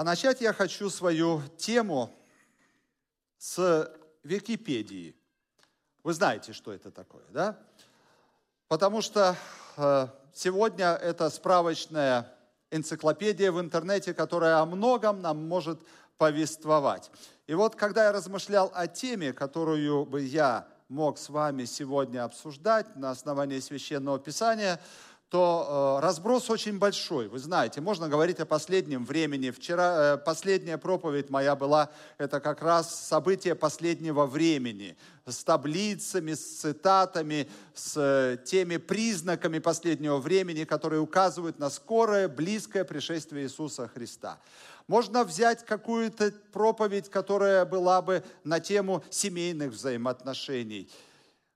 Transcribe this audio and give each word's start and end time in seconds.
А 0.00 0.02
начать 0.02 0.40
я 0.40 0.54
хочу 0.54 0.88
свою 0.88 1.42
тему 1.58 2.10
с 3.36 3.94
Википедии. 4.22 5.14
Вы 6.02 6.14
знаете, 6.14 6.54
что 6.54 6.72
это 6.72 6.90
такое, 6.90 7.24
да? 7.28 7.58
Потому 8.66 9.02
что 9.02 9.36
э, 9.76 10.06
сегодня 10.32 10.94
это 10.94 11.28
справочная 11.28 12.32
энциклопедия 12.70 13.52
в 13.52 13.60
интернете, 13.60 14.14
которая 14.14 14.62
о 14.62 14.64
многом 14.64 15.20
нам 15.20 15.46
может 15.46 15.78
повествовать. 16.16 17.10
И 17.46 17.52
вот 17.52 17.76
когда 17.76 18.04
я 18.04 18.12
размышлял 18.12 18.72
о 18.74 18.86
теме, 18.86 19.34
которую 19.34 20.06
бы 20.06 20.22
я 20.22 20.66
мог 20.88 21.18
с 21.18 21.28
вами 21.28 21.66
сегодня 21.66 22.24
обсуждать 22.24 22.96
на 22.96 23.10
основании 23.10 23.60
священного 23.60 24.18
писания, 24.18 24.80
то 25.30 25.98
э, 26.00 26.04
разброс 26.04 26.50
очень 26.50 26.78
большой. 26.80 27.28
Вы 27.28 27.38
знаете, 27.38 27.80
можно 27.80 28.08
говорить 28.08 28.40
о 28.40 28.46
последнем 28.46 29.04
времени. 29.04 29.50
Вчера 29.50 30.14
э, 30.14 30.18
последняя 30.18 30.76
проповедь 30.76 31.30
моя 31.30 31.54
была, 31.54 31.88
это 32.18 32.40
как 32.40 32.62
раз 32.62 33.06
событие 33.06 33.54
последнего 33.54 34.26
времени 34.26 34.96
с 35.24 35.44
таблицами, 35.44 36.34
с 36.34 36.58
цитатами, 36.58 37.48
с 37.74 37.96
э, 37.96 38.38
теми 38.44 38.76
признаками 38.78 39.60
последнего 39.60 40.18
времени, 40.18 40.64
которые 40.64 41.00
указывают 41.00 41.60
на 41.60 41.70
скорое, 41.70 42.26
близкое 42.26 42.82
пришествие 42.84 43.44
Иисуса 43.44 43.86
Христа. 43.86 44.40
Можно 44.88 45.22
взять 45.22 45.64
какую-то 45.64 46.32
проповедь, 46.50 47.08
которая 47.08 47.64
была 47.64 48.02
бы 48.02 48.24
на 48.42 48.58
тему 48.58 49.04
семейных 49.10 49.70
взаимоотношений. 49.70 50.90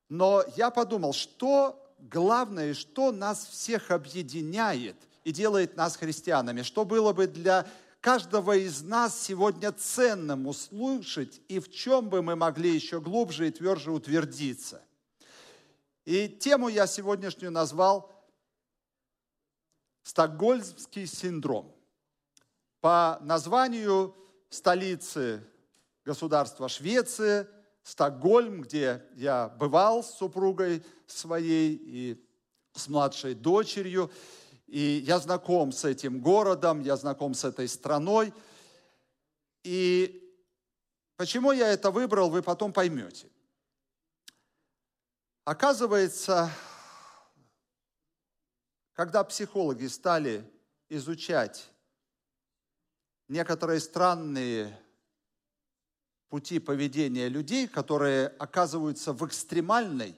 Но 0.09 0.45
я 0.55 0.71
подумал, 0.71 1.13
что 1.13 1.84
главное, 2.11 2.75
что 2.75 3.13
нас 3.13 3.47
всех 3.47 3.91
объединяет 3.91 4.97
и 5.25 5.33
делает 5.33 5.77
нас 5.77 5.97
христианами, 5.97 6.63
что 6.63 6.85
было 6.85 7.13
бы 7.13 7.27
для 7.27 7.67
каждого 8.01 8.57
из 8.57 8.83
нас 8.83 9.19
сегодня 9.19 9.73
ценным 9.73 10.47
услышать 10.47 11.41
и 11.49 11.59
в 11.59 11.71
чем 11.71 12.11
бы 12.11 12.23
мы 12.23 12.37
могли 12.37 12.75
еще 12.75 13.01
глубже 13.01 13.49
и 13.49 13.51
тверже 13.51 13.91
утвердиться. 13.91 14.83
И 16.05 16.29
тему 16.29 16.69
я 16.69 16.87
сегодняшнюю 16.87 17.51
назвал 17.51 18.13
«Стокгольмский 20.03 21.07
синдром». 21.07 21.75
По 22.83 23.19
названию 23.23 24.15
столицы 24.51 25.43
государства 26.05 26.69
Швеция– 26.69 27.49
Стокгольм, 27.85 28.63
где 28.63 29.05
я 29.15 29.51
бывал 29.51 30.03
с 30.03 30.17
супругой 30.17 30.83
своей 31.07 31.75
и 31.75 32.27
с 32.73 32.89
младшей 32.89 33.35
дочерью. 33.35 34.11
И 34.67 35.05
я 35.07 35.19
знаком 35.19 35.71
с 35.71 35.85
этим 35.85 36.21
городом, 36.21 36.81
я 36.81 36.97
знаком 36.97 37.35
с 37.35 37.45
этой 37.45 37.69
страной. 37.69 38.33
И 39.63 40.35
почему 41.17 41.53
я 41.53 41.69
это 41.69 41.91
выбрал, 41.91 42.31
вы 42.31 42.43
потом 42.43 42.73
поймете. 42.73 43.29
Оказывается, 45.45 46.51
когда 48.95 49.23
психологи 49.25 49.87
стали 49.87 50.51
изучать 50.89 51.71
некоторые 53.29 53.81
странные 53.81 54.79
пути 56.35 56.59
поведения 56.59 57.29
людей, 57.29 57.69
которые 57.69 58.27
оказываются 58.27 59.13
в 59.13 59.25
экстремальной, 59.25 60.17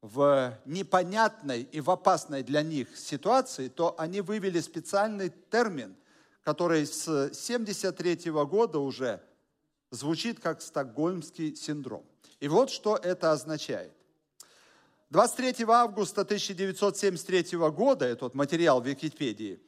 в 0.00 0.56
непонятной 0.64 1.62
и 1.62 1.80
в 1.80 1.90
опасной 1.90 2.44
для 2.44 2.62
них 2.62 2.96
ситуации, 2.96 3.66
то 3.66 3.96
они 3.98 4.20
вывели 4.20 4.60
специальный 4.60 5.32
термин, 5.50 5.96
который 6.44 6.86
с 6.86 7.08
1973 7.08 8.30
года 8.44 8.78
уже 8.78 9.20
звучит 9.90 10.38
как 10.38 10.62
стокгольмский 10.62 11.56
синдром. 11.56 12.06
И 12.38 12.46
вот 12.46 12.70
что 12.70 12.96
это 12.96 13.32
означает. 13.32 13.92
23 15.10 15.64
августа 15.66 16.20
1973 16.20 17.58
года, 17.70 18.04
этот 18.04 18.36
материал 18.36 18.80
в 18.80 18.86
Википедии, 18.86 19.60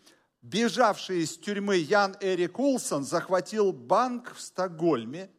бежавший 0.43 1.23
из 1.25 1.37
тюрьмы 1.39 1.75
Ян 1.78 2.15
Эрик 2.21 2.61
Улсон 2.61 3.03
захватил 3.03 3.73
банк 3.73 4.33
в 4.37 4.41
Стокгольме– 4.41 5.28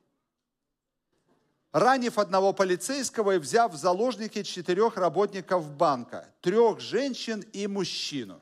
ранив 1.71 2.17
одного 2.17 2.53
полицейского 2.53 3.35
и 3.35 3.37
взяв 3.37 3.73
в 3.73 3.77
заложники 3.77 4.43
четырех 4.43 4.97
работников 4.97 5.71
банка, 5.71 6.27
трех 6.41 6.79
женщин 6.79 7.41
и 7.53 7.67
мужчину. 7.67 8.41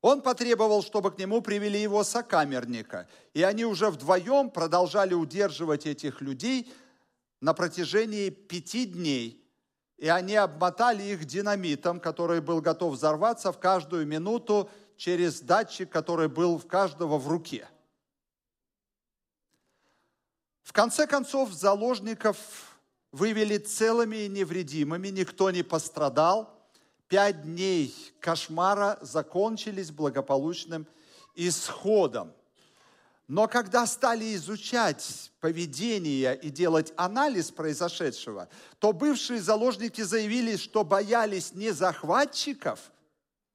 Он 0.00 0.20
потребовал, 0.20 0.82
чтобы 0.82 1.12
к 1.12 1.18
нему 1.18 1.42
привели 1.42 1.80
его 1.80 2.02
сокамерника, 2.02 3.08
и 3.34 3.42
они 3.42 3.64
уже 3.64 3.88
вдвоем 3.88 4.50
продолжали 4.50 5.14
удерживать 5.14 5.86
этих 5.86 6.20
людей 6.20 6.72
на 7.40 7.54
протяжении 7.54 8.30
пяти 8.30 8.84
дней, 8.84 9.38
и 9.98 10.08
они 10.08 10.34
обмотали 10.34 11.04
их 11.04 11.24
динамитом, 11.24 12.00
который 12.00 12.40
был 12.40 12.60
готов 12.60 12.94
взорваться 12.94 13.52
в 13.52 13.60
каждую 13.60 14.04
минуту 14.06 14.68
через 14.96 15.40
датчик, 15.40 15.88
который 15.88 16.28
был 16.28 16.58
в 16.58 16.66
каждого 16.66 17.16
в 17.18 17.28
руке– 17.28 17.68
в 20.62 20.72
конце 20.72 21.06
концов, 21.06 21.52
заложников 21.52 22.36
вывели 23.10 23.58
целыми 23.58 24.24
и 24.24 24.28
невредимыми, 24.28 25.08
никто 25.08 25.50
не 25.50 25.62
пострадал. 25.62 26.58
Пять 27.08 27.42
дней 27.42 27.94
кошмара 28.20 28.98
закончились 29.02 29.90
благополучным 29.90 30.86
исходом. 31.34 32.32
Но 33.28 33.48
когда 33.48 33.86
стали 33.86 34.34
изучать 34.34 35.30
поведение 35.40 36.36
и 36.36 36.50
делать 36.50 36.92
анализ 36.96 37.50
произошедшего, 37.50 38.48
то 38.78 38.92
бывшие 38.92 39.40
заложники 39.40 40.02
заявили, 40.02 40.56
что 40.56 40.84
боялись 40.84 41.52
не 41.52 41.70
захватчиков, 41.70 42.78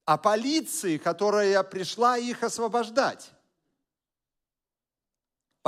а 0.04 0.16
полиции, 0.18 0.98
которая 0.98 1.62
пришла 1.62 2.16
их 2.16 2.42
освобождать. 2.42 3.30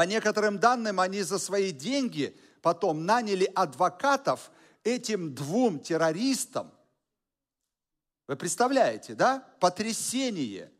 По 0.00 0.04
некоторым 0.04 0.58
данным, 0.58 0.98
они 0.98 1.20
за 1.20 1.38
свои 1.38 1.72
деньги 1.72 2.34
потом 2.62 3.04
наняли 3.04 3.44
адвокатов 3.54 4.50
этим 4.82 5.34
двум 5.34 5.78
террористам. 5.78 6.72
Вы 8.26 8.36
представляете, 8.36 9.14
да? 9.14 9.46
Потрясение. 9.60 10.72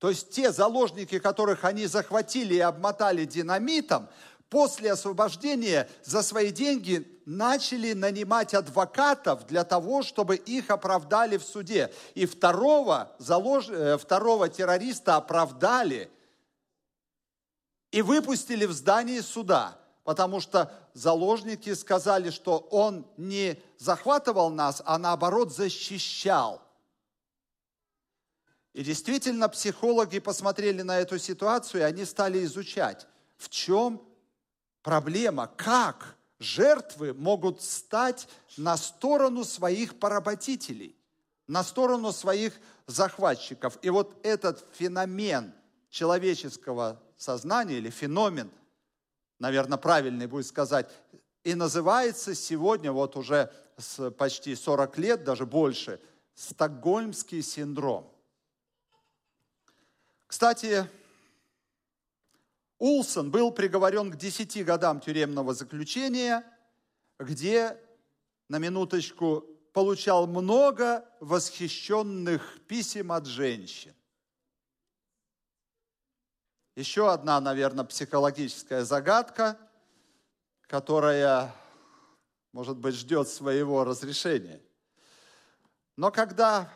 То 0.00 0.08
есть 0.08 0.30
те 0.30 0.50
заложники, 0.50 1.20
которых 1.20 1.64
они 1.64 1.86
захватили 1.86 2.54
и 2.54 2.58
обмотали 2.58 3.24
динамитом, 3.24 4.08
после 4.48 4.90
освобождения 4.90 5.88
за 6.02 6.24
свои 6.24 6.50
деньги 6.50 7.06
начали 7.24 7.92
нанимать 7.92 8.52
адвокатов 8.52 9.46
для 9.46 9.62
того, 9.62 10.02
чтобы 10.02 10.34
их 10.34 10.70
оправдали 10.70 11.36
в 11.36 11.44
суде. 11.44 11.92
И 12.16 12.26
второго, 12.26 13.12
залож... 13.20 13.68
Э, 13.68 13.96
второго 13.96 14.48
террориста 14.48 15.14
оправдали 15.14 16.10
и 17.96 18.02
выпустили 18.02 18.66
в 18.66 18.72
здание 18.72 19.22
суда, 19.22 19.78
потому 20.04 20.38
что 20.38 20.70
заложники 20.92 21.72
сказали, 21.72 22.28
что 22.28 22.58
он 22.70 23.06
не 23.16 23.58
захватывал 23.78 24.50
нас, 24.50 24.82
а 24.84 24.98
наоборот 24.98 25.50
защищал. 25.50 26.60
И 28.74 28.84
действительно, 28.84 29.48
психологи 29.48 30.18
посмотрели 30.18 30.82
на 30.82 30.98
эту 30.98 31.18
ситуацию, 31.18 31.80
и 31.80 31.84
они 31.84 32.04
стали 32.04 32.44
изучать, 32.44 33.06
в 33.38 33.48
чем 33.48 34.06
проблема, 34.82 35.46
как 35.56 36.18
жертвы 36.38 37.14
могут 37.14 37.62
стать 37.62 38.28
на 38.58 38.76
сторону 38.76 39.42
своих 39.42 39.98
поработителей, 39.98 40.94
на 41.46 41.64
сторону 41.64 42.12
своих 42.12 42.60
захватчиков. 42.86 43.78
И 43.80 43.88
вот 43.88 44.20
этот 44.22 44.66
феномен 44.74 45.54
человеческого 45.88 47.00
сознание 47.16 47.78
или 47.78 47.90
феномен, 47.90 48.50
наверное, 49.38 49.78
правильный 49.78 50.26
будет 50.26 50.46
сказать, 50.46 50.90
и 51.44 51.54
называется 51.54 52.34
сегодня, 52.34 52.92
вот 52.92 53.16
уже 53.16 53.52
с 53.76 54.10
почти 54.10 54.54
40 54.54 54.98
лет, 54.98 55.24
даже 55.24 55.46
больше, 55.46 56.00
Стокгольмский 56.34 57.42
синдром. 57.42 58.12
Кстати, 60.26 60.88
Улсон 62.78 63.30
был 63.30 63.52
приговорен 63.52 64.10
к 64.10 64.16
10 64.16 64.64
годам 64.64 65.00
тюремного 65.00 65.54
заключения, 65.54 66.44
где, 67.18 67.80
на 68.48 68.58
минуточку, 68.58 69.46
получал 69.72 70.26
много 70.26 71.04
восхищенных 71.20 72.60
писем 72.66 73.12
от 73.12 73.26
женщин. 73.26 73.94
Еще 76.76 77.10
одна, 77.10 77.40
наверное, 77.40 77.86
психологическая 77.86 78.84
загадка, 78.84 79.58
которая, 80.66 81.54
может 82.52 82.76
быть, 82.76 82.94
ждет 82.94 83.28
своего 83.28 83.82
разрешения. 83.82 84.60
Но 85.96 86.10
когда 86.10 86.70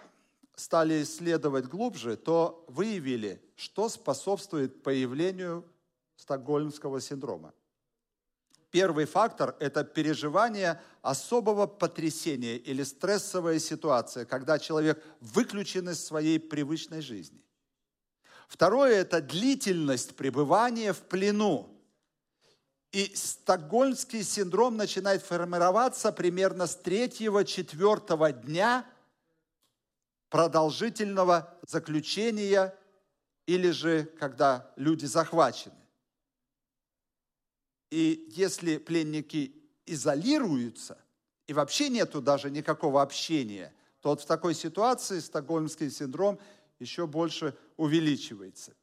стали 0.55 1.03
исследовать 1.03 1.67
глубже, 1.67 2.17
то 2.17 2.65
выявили, 2.67 3.43
что 3.57 3.91
способствует 3.91 4.83
появлению 4.83 5.67
стокгольмского 6.17 7.03
синдрома. 7.03 7.53
Первый 8.71 9.05
фактор– 9.05 9.55
это 9.61 9.85
переживание 9.85 10.81
особого 11.03 11.67
потрясения 11.67 12.57
или 12.57 12.85
стрессовая 12.85 13.59
ситуация, 13.59 14.25
когда 14.25 14.59
человек 14.59 15.05
выключен 15.21 15.91
из 15.91 16.03
своей 16.03 16.39
привычной 16.41 17.03
жизни. 17.03 17.43
Второе– 18.51 18.97
это 19.03 19.23
длительность 19.23 20.17
пребывания 20.17 20.93
в 20.93 20.99
плену. 21.03 21.69
И 22.91 23.15
стокгольмский 23.15 24.25
синдром 24.25 24.77
начинает 24.77 25.23
формироваться 25.23 26.11
примерно 26.11 26.67
с 26.67 26.75
третьего-четвертого 26.75 28.33
дня 28.33 28.85
продолжительного 30.31 31.57
заключения 31.63 32.77
или 33.47 33.71
же 33.71 34.03
когда 34.19 34.73
люди 34.75 35.07
захвачены. 35.07 35.77
И 37.91 38.27
если 38.31 38.79
пленники 38.79 39.55
изолируются, 39.87 40.99
и 41.47 41.53
вообще 41.53 41.89
нету 41.89 42.21
даже 42.21 42.51
никакого 42.51 43.01
общения, 43.01 43.73
то 44.01 44.09
вот 44.09 44.23
в 44.23 44.27
такой 44.27 44.55
ситуации 44.55 45.21
стокгольмский 45.21 45.89
синдром 45.89 46.41
еще 46.81 47.07
больше 47.07 47.57
увеличивается. 47.81 48.75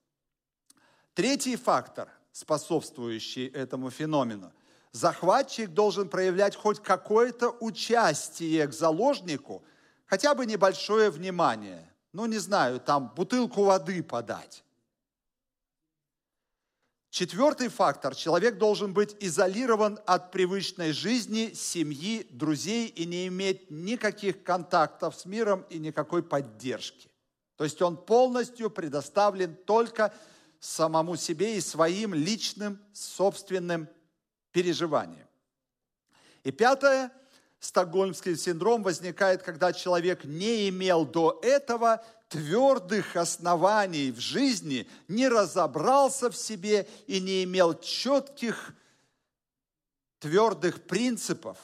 Третий 1.14 1.56
фактор, 1.56 2.10
способствующий 2.32 3.48
этому 3.48 3.92
феномену. 3.92 4.52
Захватчик 4.92 5.70
должен 5.70 6.10
проявлять 6.10 6.56
хоть 6.56 6.82
какое-то 6.82 7.52
участие 7.60 8.66
к 8.68 8.74
заложнику, 8.74 9.64
хотя 10.06 10.34
бы 10.34 10.46
небольшое 10.46 11.12
внимание. 11.12 11.88
Ну, 12.12 12.26
не 12.26 12.40
знаю, 12.40 12.80
там 12.80 13.14
бутылку 13.16 13.64
воды 13.64 14.02
подать 14.02 14.64
Четвертый 17.10 17.70
фактор. 17.70 18.14
Человек 18.14 18.58
должен 18.58 18.94
быть 18.94 19.16
изолирован 19.20 19.98
от 20.06 20.32
привычной 20.32 20.92
жизни, 20.92 21.52
семьи, 21.54 22.28
друзей 22.30 22.88
и 22.88 23.06
не 23.06 23.28
иметь 23.28 23.72
никаких 23.72 24.44
контактов 24.44 25.16
с 25.16 25.26
миром 25.26 25.66
и 25.70 25.80
никакой 25.80 26.22
поддержки. 26.22 27.10
То 27.58 27.64
есть 27.64 27.82
он 27.82 27.98
полностью 27.98 28.70
предоставлен 28.70 29.56
только 29.56 30.14
самому 30.60 31.16
себе 31.16 31.58
и 31.58 31.62
своим 31.62 32.14
личным 32.14 32.80
собственным 32.94 33.90
переживаниям. 34.52 35.28
И 36.44 36.52
пятое, 36.52 37.12
стокгольмский 37.60 38.38
синдром 38.38 38.84
возникает, 38.84 39.42
когда 39.42 39.74
человек 39.74 40.24
не 40.24 40.70
имел 40.70 41.06
до 41.06 41.40
этого 41.42 42.04
твердых 42.30 43.16
оснований 43.16 44.12
в 44.12 44.20
жизни, 44.20 44.88
не 45.08 45.28
разобрался 45.28 46.30
в 46.30 46.38
себе 46.38 46.88
и 47.08 47.20
не 47.20 47.44
имел 47.44 47.74
четких 47.80 48.76
твердых 50.20 50.84
принципов, 50.84 51.58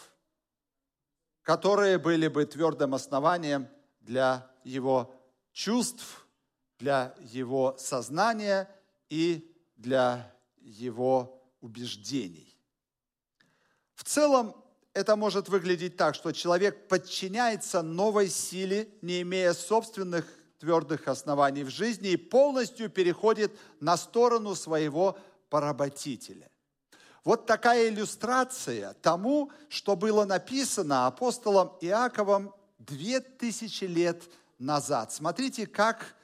которые 1.43 1.99
были 1.99 2.27
бы 2.27 2.45
твердым 2.45 2.95
основанием 2.95 3.67
для 4.01 4.49
его 4.63 5.13
чувств, 5.53 6.25
для 6.79 7.15
его 7.21 7.75
сознания 7.77 8.69
и 9.09 9.55
для 9.77 10.35
его 10.57 11.41
убеждений. 11.61 12.57
В 13.95 14.03
целом, 14.03 14.53
это 14.93 15.15
может 15.15 15.47
выглядеть 15.47 15.95
так, 15.95 16.13
что 16.13 16.33
человек 16.33 16.89
подчиняется 16.89 17.81
новой 17.81 18.27
силе, 18.27 18.89
не 19.01 19.21
имея 19.21 19.53
собственных 19.53 20.27
твердых 20.59 21.07
оснований 21.07 21.63
в 21.63 21.69
жизни 21.69 22.09
и 22.09 22.17
полностью 22.17 22.89
переходит 22.89 23.57
на 23.79 23.95
сторону 23.95 24.55
своего 24.55 25.17
поработителя. 25.49 26.49
Вот 27.23 27.45
такая 27.45 27.87
иллюстрация 27.87 28.93
тому, 28.95 29.51
что 29.69 29.95
было 29.95 30.25
написано 30.25 31.07
апостолом 31.07 31.77
Иаковом 31.79 32.53
две 32.77 33.21
тысячи 33.21 33.85
лет 33.85 34.17
назад. 34.17 34.39
Смотрите, 35.11 35.67
как 35.67 36.15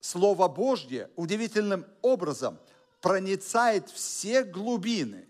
Слово 0.00 0.48
Божье 0.48 1.10
удивительным 1.16 1.86
образом 2.02 2.58
проницает 3.00 3.90
все 3.90 4.42
глубины 4.42 5.28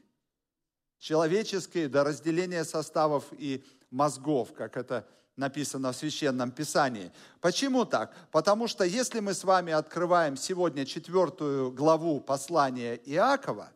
человеческие 0.98 1.88
до 1.88 2.04
разделения 2.04 2.64
составов 2.64 3.24
и 3.32 3.64
мозгов, 3.90 4.52
как 4.52 4.76
это 4.76 5.06
написано 5.36 5.92
в 5.92 5.96
Священном 5.96 6.50
Писании. 6.50 7.12
Почему 7.40 7.84
так? 7.84 8.14
Потому 8.30 8.66
что 8.66 8.84
если 8.84 9.20
мы 9.20 9.34
с 9.34 9.44
вами 9.44 9.72
открываем 9.72 10.36
сегодня 10.36 10.84
четвертую 10.84 11.70
главу 11.72 12.20
послания 12.20 12.96
Иакова, 13.04 13.70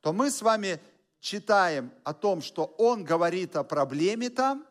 то 0.00 0.12
мы 0.12 0.30
с 0.30 0.42
вами 0.42 0.80
читаем 1.20 1.92
о 2.04 2.14
том, 2.14 2.40
что 2.40 2.64
он 2.78 3.04
говорит 3.04 3.56
о 3.56 3.64
проблеме 3.64 4.30
там, 4.30 4.66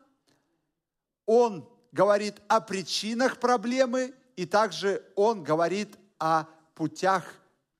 он 1.26 1.68
говорит 1.92 2.40
о 2.48 2.60
причинах 2.60 3.38
проблемы, 3.38 4.14
и 4.36 4.46
также 4.46 5.04
он 5.14 5.42
говорит 5.42 5.98
о 6.18 6.44
путях 6.74 7.24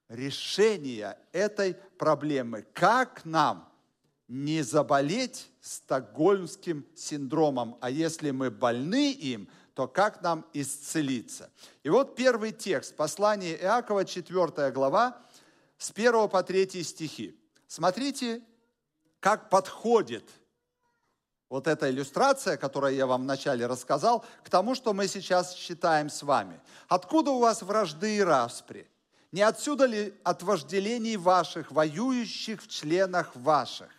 решения 0.09 1.19
этой 1.33 1.75
проблемы. 1.99 2.67
Как 2.75 3.25
нам 3.25 3.69
не 4.29 4.63
заболеть 4.63 5.51
стокгольмским 5.61 6.87
синдромом, 6.95 7.77
а 7.81 7.91
если 7.91 8.31
мы 8.31 8.51
больны 8.51 9.13
им, 9.13 9.49
то 9.75 9.89
как 9.89 10.23
нам 10.23 10.45
исцелиться? 10.53 11.51
И 11.83 11.89
вот 11.89 12.15
первый 12.15 12.53
текст, 12.53 12.95
послание 12.95 13.57
Иакова, 13.59 14.05
4 14.05 14.71
глава, 14.71 15.21
с 15.79 15.91
1 15.91 16.29
по 16.29 16.43
3 16.43 16.83
стихи. 16.83 17.39
Смотрите, 17.67 18.43
как 19.21 19.49
подходит 19.49 20.29
вот 21.53 21.67
эта 21.67 21.91
иллюстрация, 21.91 22.57
которую 22.57 22.95
я 22.95 23.07
вам 23.07 23.25
вначале 23.25 23.67
рассказал, 23.67 24.25
к 24.43 24.49
тому, 24.49 24.75
что 24.75 24.95
мы 24.95 25.07
сейчас 25.07 25.55
считаем 25.55 26.09
с 26.09 26.23
вами. 26.23 26.59
Откуда 26.89 27.31
у 27.31 27.41
вас 27.41 27.61
вражды 27.61 28.17
и 28.17 28.21
распри? 28.23 28.89
Не 29.33 29.43
отсюда 29.43 29.85
ли 29.85 30.15
от 30.25 30.43
вожделений 30.43 31.17
ваших, 31.17 31.71
воюющих 31.71 32.63
в 32.63 32.69
членах 32.69 33.37
ваших? 33.37 33.91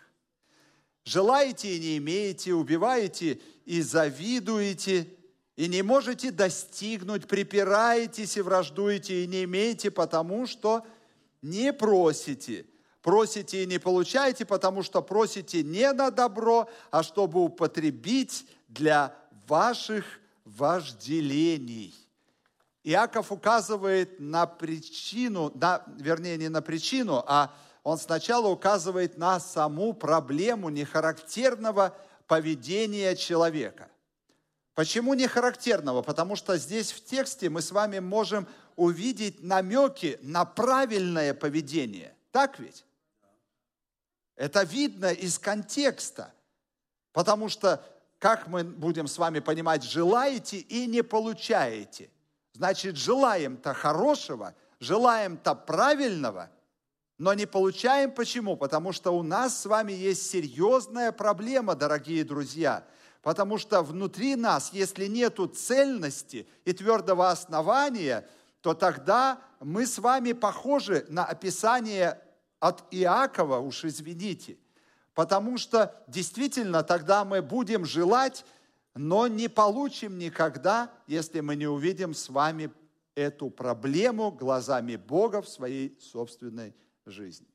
Желаете 1.05 1.75
и 1.75 1.79
не 1.79 1.97
имеете, 1.97 2.53
убиваете 2.53 3.39
и 3.65 3.83
завидуете, 3.83 5.07
и 5.55 5.67
не 5.67 5.83
можете 5.83 6.31
достигнуть, 6.31 7.27
припираетесь 7.27 8.35
и 8.35 8.41
враждуете 8.41 9.24
и 9.24 9.27
не 9.27 9.43
имеете, 9.43 9.91
потому 9.91 10.48
что 10.48 10.83
не 11.43 11.72
просите. 11.72 12.65
Просите 13.03 13.63
и 13.63 13.67
не 13.67 13.79
получаете, 13.79 14.45
потому 14.45 14.81
что 14.81 15.01
просите 15.01 15.62
не 15.62 15.91
на 15.91 16.10
добро, 16.10 16.69
а 16.89 17.03
чтобы 17.03 17.43
употребить 17.43 18.48
для 18.69 19.13
ваших 19.45 20.05
вожделений. 20.45 21.93
Иаков 22.86 23.33
указывает 23.33 24.22
на 24.22 24.45
причину, 24.45 25.51
на, 25.53 25.83
вернее, 25.98 26.38
не 26.38 26.48
на 26.48 26.62
причину, 26.62 27.22
а 27.27 27.53
он 27.83 27.98
сначала 27.98 28.48
указывает 28.48 29.17
на 29.17 29.41
саму 29.41 29.91
проблему 29.91 30.69
нехарактерного 30.69 31.98
поведения 32.27 33.17
человека. 33.17 33.89
Почему 34.75 35.13
нехарактерного? 35.13 36.03
Потому 36.03 36.38
что 36.38 36.55
здесь 36.55 36.93
в 36.93 37.03
тексте 37.03 37.50
мы 37.50 37.62
с 37.62 37.72
вами 37.72 38.00
можем 38.00 38.48
увидеть 38.77 39.43
намеки 39.43 40.17
на 40.22 40.45
правильное 40.45 41.33
поведение. 41.33 42.15
Так 42.31 42.60
ведь? 42.60 42.86
Это 44.36 44.63
видно 44.63 45.12
из 45.12 45.38
контекста. 45.40 46.34
Потому 47.12 47.50
что, 47.50 47.84
как 48.20 48.48
мы 48.48 48.63
будем 48.63 49.08
с 49.08 49.18
вами 49.18 49.40
понимать, 49.40 49.84
желаете 49.84 50.58
и 50.58 50.88
не 50.88 51.04
получаете. 51.04 52.10
Значит, 52.54 52.96
желаем-то 52.98 53.74
хорошего, 53.74 54.56
желаем-то 54.80 55.56
правильного– 55.56 56.50
но 57.18 57.34
не 57.34 57.46
получаем. 57.46 58.12
Почему? 58.12 58.58
Потому 58.58 58.92
что 58.92 59.12
у 59.12 59.24
нас 59.24 59.62
с 59.62 59.66
вами 59.66 59.94
есть 59.94 60.30
серьезная 60.30 61.12
проблема, 61.12 61.75
дорогие 61.75 62.24
друзья. 62.24 62.84
Потому 63.22 63.58
что 63.58 63.82
внутри 63.82 64.36
нас, 64.36 64.72
если 64.74 65.06
нету 65.08 65.48
цельности 65.48 66.48
и 66.66 66.74
твердого 66.74 67.30
основания, 67.30 68.28
то 68.62 68.74
тогда 68.74 69.40
мы 69.62 69.86
с 69.86 70.00
вами 70.00 70.34
похожи 70.34 71.06
на 71.08 71.24
описание 71.24 72.20
от 72.63 72.86
Иакова, 72.91 73.60
уж 73.60 73.84
извините. 73.84 74.58
Потому 75.13 75.58
что 75.58 76.01
действительно 76.08 76.82
тогда 76.82 77.25
мы 77.25 77.41
будем 77.41 77.86
желать, 77.86 78.46
но 78.96 79.27
не 79.27 79.50
получим 79.50 80.17
никогда, 80.17 80.89
если 81.05 81.41
мы 81.41 81.58
не 81.58 81.67
увидим 81.67 82.13
с 82.13 82.29
вами 82.29 82.72
эту 83.15 83.50
проблему 83.50 84.32
глазами 84.32 84.96
Бога 84.96 85.41
в 85.41 85.50
своей 85.50 86.00
собственной 86.00 86.74
жизни. 87.05 87.48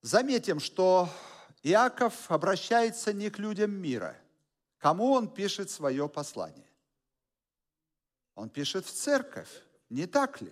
Заметим, 0.00 0.60
что 0.60 1.08
Иаков 1.64 2.30
обращается 2.30 3.12
не 3.12 3.30
к 3.30 3.38
людям 3.38 3.72
мира, 3.72 4.16
Кому 4.78 5.12
он 5.12 5.28
пишет 5.28 5.68
свое 5.68 6.08
послание? 6.08 6.69
Он 8.40 8.48
пишет 8.48 8.86
в 8.86 8.90
церковь, 8.90 9.50
не 9.90 10.06
так 10.06 10.40
ли? 10.40 10.50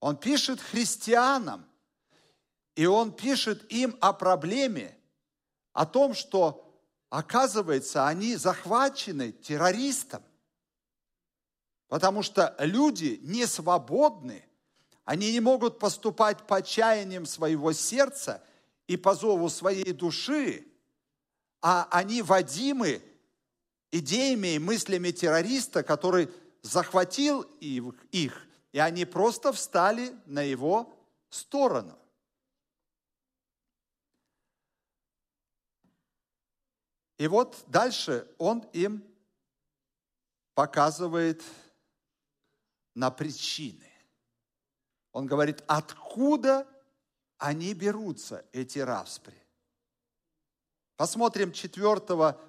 Он 0.00 0.16
пишет 0.16 0.62
христианам, 0.62 1.68
и 2.74 2.86
он 2.86 3.12
пишет 3.12 3.70
им 3.70 3.94
о 4.00 4.14
проблеме, 4.14 4.96
о 5.74 5.84
том, 5.84 6.14
что, 6.14 6.74
оказывается, 7.10 8.06
они 8.06 8.36
захвачены 8.36 9.30
террористом. 9.30 10.22
Потому 11.88 12.22
что 12.22 12.56
люди 12.60 13.20
не 13.24 13.44
свободны, 13.44 14.42
они 15.04 15.32
не 15.32 15.40
могут 15.40 15.78
поступать 15.78 16.46
по 16.46 16.62
чаяниям 16.62 17.26
своего 17.26 17.74
сердца 17.74 18.42
и 18.86 18.96
по 18.96 19.14
зову 19.14 19.50
своей 19.50 19.92
души, 19.92 20.66
а 21.60 21.86
они 21.90 22.22
водимы 22.22 23.02
идеями 23.90 24.54
и 24.54 24.58
мыслями 24.58 25.10
террориста, 25.10 25.82
который 25.82 26.30
захватил 26.62 27.42
их, 27.60 28.46
и 28.72 28.78
они 28.78 29.04
просто 29.04 29.52
встали 29.52 30.16
на 30.26 30.42
его 30.42 30.96
сторону. 31.28 31.98
И 37.18 37.28
вот 37.28 37.62
дальше 37.66 38.28
он 38.38 38.60
им 38.72 39.04
показывает 40.54 41.42
на 42.94 43.10
причины. 43.10 43.90
Он 45.12 45.26
говорит, 45.26 45.62
откуда 45.66 46.66
они 47.38 47.74
берутся, 47.74 48.44
эти 48.52 48.78
распри. 48.78 49.40
Посмотрим 50.96 51.52
4 51.52 52.00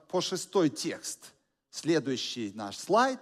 по 0.07 0.21
6 0.21 0.73
текст. 0.75 1.33
Следующий 1.69 2.51
наш 2.53 2.77
слайд 2.77 3.19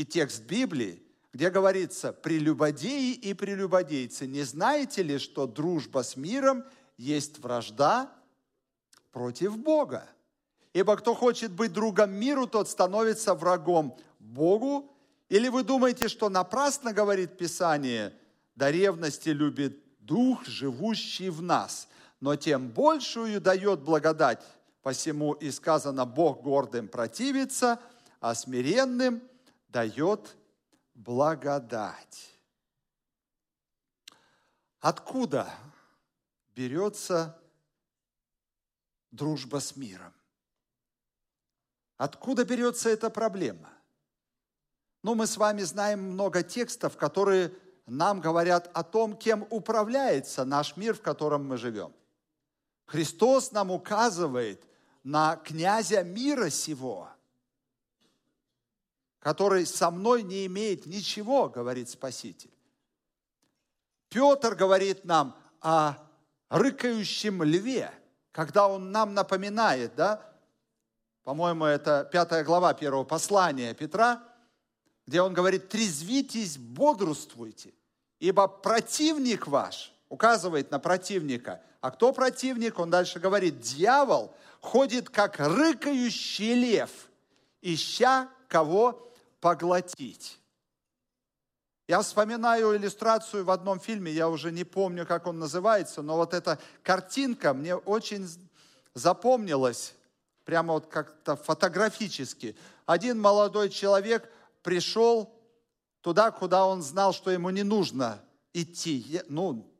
и 0.00 0.04
текст 0.06 0.44
Библии, 0.44 1.02
где 1.30 1.50
говорится, 1.50 2.14
«Прелюбодеи 2.14 3.12
и 3.12 3.34
прелюбодейцы, 3.34 4.26
не 4.26 4.44
знаете 4.44 5.02
ли, 5.02 5.18
что 5.18 5.46
дружба 5.46 6.02
с 6.02 6.16
миром 6.16 6.64
есть 6.96 7.38
вражда 7.38 8.10
против 9.12 9.58
Бога? 9.58 10.08
Ибо 10.72 10.96
кто 10.96 11.14
хочет 11.14 11.52
быть 11.52 11.74
другом 11.74 12.12
миру, 12.12 12.46
тот 12.46 12.66
становится 12.70 13.34
врагом 13.34 13.94
Богу, 14.18 14.90
или 15.28 15.48
вы 15.48 15.64
думаете, 15.64 16.08
что 16.08 16.30
напрасно 16.30 16.94
говорит 16.94 17.36
Писание, 17.36 18.14
до 18.54 18.70
ревности 18.70 19.28
любит 19.28 19.82
Дух, 19.98 20.46
живущий 20.46 21.28
в 21.28 21.42
нас, 21.42 21.88
но 22.20 22.36
тем 22.36 22.70
большую 22.70 23.38
дает 23.38 23.80
благодать, 23.80 24.40
посему 24.82 25.34
и 25.34 25.50
сказано, 25.50 26.06
Бог 26.06 26.42
гордым 26.42 26.88
противится, 26.88 27.78
а 28.18 28.34
смиренным 28.34 29.20
дает 29.70 30.36
благодать. 30.94 32.30
Откуда 34.80 35.48
берется 36.54 37.40
дружба 39.10 39.60
с 39.60 39.76
миром? 39.76 40.12
Откуда 41.96 42.44
берется 42.44 42.88
эта 42.88 43.10
проблема? 43.10 43.70
Ну, 45.02 45.14
мы 45.14 45.26
с 45.26 45.36
вами 45.36 45.62
знаем 45.62 46.02
много 46.02 46.42
текстов, 46.42 46.96
которые 46.96 47.54
нам 47.86 48.20
говорят 48.20 48.70
о 48.74 48.82
том, 48.82 49.16
кем 49.16 49.46
управляется 49.50 50.44
наш 50.44 50.76
мир, 50.76 50.94
в 50.94 51.02
котором 51.02 51.46
мы 51.46 51.56
живем. 51.56 51.92
Христос 52.86 53.52
нам 53.52 53.70
указывает 53.70 54.64
на 55.04 55.36
князя 55.36 56.02
мира 56.02 56.50
сего, 56.50 57.08
который 59.20 59.66
со 59.66 59.90
мной 59.90 60.22
не 60.22 60.46
имеет 60.46 60.86
ничего, 60.86 61.48
говорит 61.48 61.88
Спаситель. 61.88 62.50
Петр 64.08 64.54
говорит 64.56 65.04
нам 65.04 65.36
о 65.60 65.94
рыкающем 66.48 67.42
льве, 67.42 67.92
когда 68.32 68.66
он 68.66 68.90
нам 68.90 69.14
напоминает, 69.14 69.94
да, 69.94 70.26
по-моему, 71.22 71.66
это 71.66 72.08
пятая 72.10 72.42
глава 72.42 72.74
первого 72.74 73.04
послания 73.04 73.74
Петра, 73.74 74.24
где 75.06 75.20
он 75.20 75.34
говорит, 75.34 75.68
трезвитесь, 75.68 76.56
бодрствуйте, 76.56 77.74
ибо 78.18 78.48
противник 78.48 79.46
ваш, 79.46 79.92
указывает 80.08 80.70
на 80.70 80.78
противника. 80.78 81.62
А 81.80 81.90
кто 81.90 82.12
противник? 82.12 82.78
Он 82.78 82.90
дальше 82.90 83.20
говорит, 83.20 83.60
дьявол 83.60 84.34
ходит 84.60 85.08
как 85.10 85.38
рыкающий 85.38 86.54
лев, 86.54 86.90
ища 87.60 88.28
кого 88.48 89.09
поглотить. 89.40 90.38
Я 91.88 92.02
вспоминаю 92.02 92.76
иллюстрацию 92.76 93.44
в 93.44 93.50
одном 93.50 93.80
фильме, 93.80 94.12
я 94.12 94.28
уже 94.28 94.52
не 94.52 94.64
помню, 94.64 95.06
как 95.06 95.26
он 95.26 95.38
называется, 95.38 96.02
но 96.02 96.16
вот 96.16 96.34
эта 96.34 96.58
картинка 96.82 97.52
мне 97.52 97.74
очень 97.74 98.28
запомнилась, 98.94 99.94
прямо 100.44 100.74
вот 100.74 100.86
как-то 100.86 101.36
фотографически. 101.36 102.56
Один 102.86 103.20
молодой 103.20 103.70
человек– 103.70 104.30
пришел 104.62 105.32
туда, 106.00 106.30
куда 106.30 106.66
он 106.66 106.82
знал, 106.82 107.12
что 107.12 107.30
ему 107.30 107.50
не 107.50 107.62
нужно 107.62 108.20
идти. 108.52 109.22
Ну, 109.28 109.70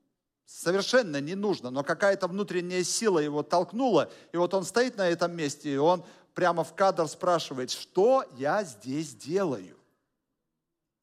совершенно 0.46 1.20
не 1.20 1.34
нужно, 1.34 1.70
но 1.70 1.82
какая-то 1.82 2.28
внутренняя 2.28 2.82
сила 2.84 3.18
его 3.18 3.42
толкнула, 3.42 4.10
и 4.32 4.36
вот 4.36 4.54
он 4.54 4.64
стоит 4.64 4.96
на 4.96 5.08
этом 5.08 5.34
месте, 5.34 5.72
и 5.72 5.76
он 5.76 6.04
прямо 6.40 6.64
в 6.64 6.74
кадр 6.74 7.06
спрашивает, 7.06 7.70
что 7.70 8.24
я 8.38 8.64
здесь 8.64 9.14
делаю? 9.14 9.76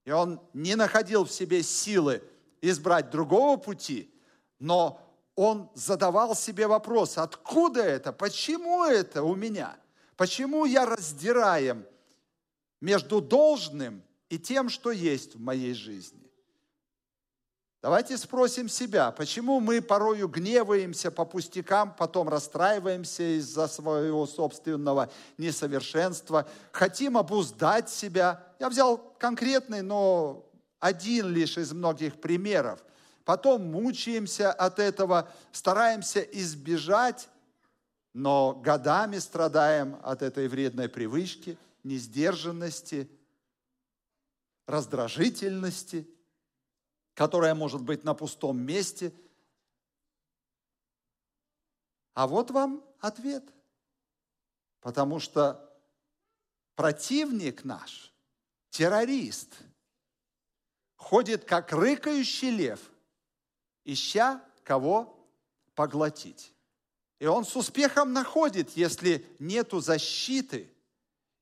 И 0.04 0.10
он 0.10 0.42
не 0.52 0.76
находил 0.76 1.26
в 1.26 1.32
себе 1.32 1.62
силы 1.62 2.24
избрать 2.60 3.12
другого 3.12 3.58
пути, 3.58 4.12
но 4.58 5.00
он 5.36 5.70
задавал 5.76 6.36
себе 6.36 6.66
вопрос, 6.66 7.20
откуда 7.20 7.84
это, 7.84 8.12
почему 8.12 8.84
это 8.84 9.22
у 9.22 9.36
меня? 9.36 9.78
Почему 10.16 10.66
я 10.66 10.88
раздираем 10.88 11.86
между 12.82 13.22
должным 13.22 14.02
и 14.30 14.40
тем, 14.40 14.70
что 14.70 14.90
есть 14.90 15.36
в 15.36 15.40
моей 15.40 15.76
жизни. 15.76 16.27
Давайте 17.82 18.18
спросим 18.18 18.70
себя, 18.70 19.12
почему 19.12 19.60
мы 19.60 19.82
порою 19.82 20.28
гневаемся 20.28 21.12
по 21.12 21.26
пустякам, 21.26 21.96
потом 21.96 22.28
расстраиваемся 22.28 23.38
из-за 23.38 23.68
своего 23.68 24.26
собственного 24.26 25.12
несовершенства, 25.38 26.48
хотим 26.72 27.18
обуздать 27.18 27.90
себя. 27.90 28.44
Я 28.60 28.70
взял 28.70 28.98
конкретный, 29.20 29.84
но 29.84 30.50
один 30.80 31.28
лишь 31.28 31.58
из 31.58 31.72
многих 31.72 32.20
примеров. 32.20 32.84
Потом 33.26 33.72
мучаемся 33.72 34.52
от 34.52 34.80
этого, 34.80 35.30
стараемся 35.52 36.22
избежать, 36.22 37.30
но 38.14 38.54
годами 38.56 39.20
страдаем 39.20 39.98
от 40.02 40.24
этой 40.24 40.48
вредной 40.48 40.90
привычки– 40.90 41.58
несдержанности, 41.88 43.10
раздражительности, 44.68 46.08
которая 47.18 47.56
может 47.56 47.82
быть 47.82 48.04
на 48.04 48.14
пустом 48.14 48.60
месте. 48.60 49.12
А 52.14 52.28
вот 52.28 52.52
вам 52.52 52.84
ответ. 53.00 53.44
Потому 54.82 55.20
что 55.20 55.68
противник 56.76 57.64
наш, 57.64 58.14
террорист, 58.70 59.52
ходит 60.96 61.44
как 61.44 61.74
рыкающий 61.74 62.52
лев, 62.52 62.80
ища 63.84 64.40
кого 64.62 65.28
поглотить. 65.74 66.54
И 67.18 67.26
он 67.26 67.46
с 67.46 67.56
успехом 67.56 68.14
находит, 68.14 68.78
если 68.78 69.26
нету 69.40 69.80
защиты– 69.80 70.72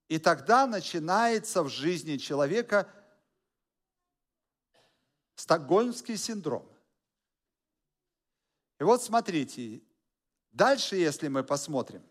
и 0.07 0.19
тогда 0.19 0.67
начинается 0.67 1.63
в 1.63 1.69
жизни 1.69 2.17
человека 2.17 2.87
стокгольмский 5.35 6.17
синдром. 6.17 6.67
И 8.79 8.83
вот 8.83 9.03
смотрите, 9.03 9.81
дальше, 10.51 10.95
если 10.95 11.27
мы 11.27 11.43
посмотрим 11.43 12.03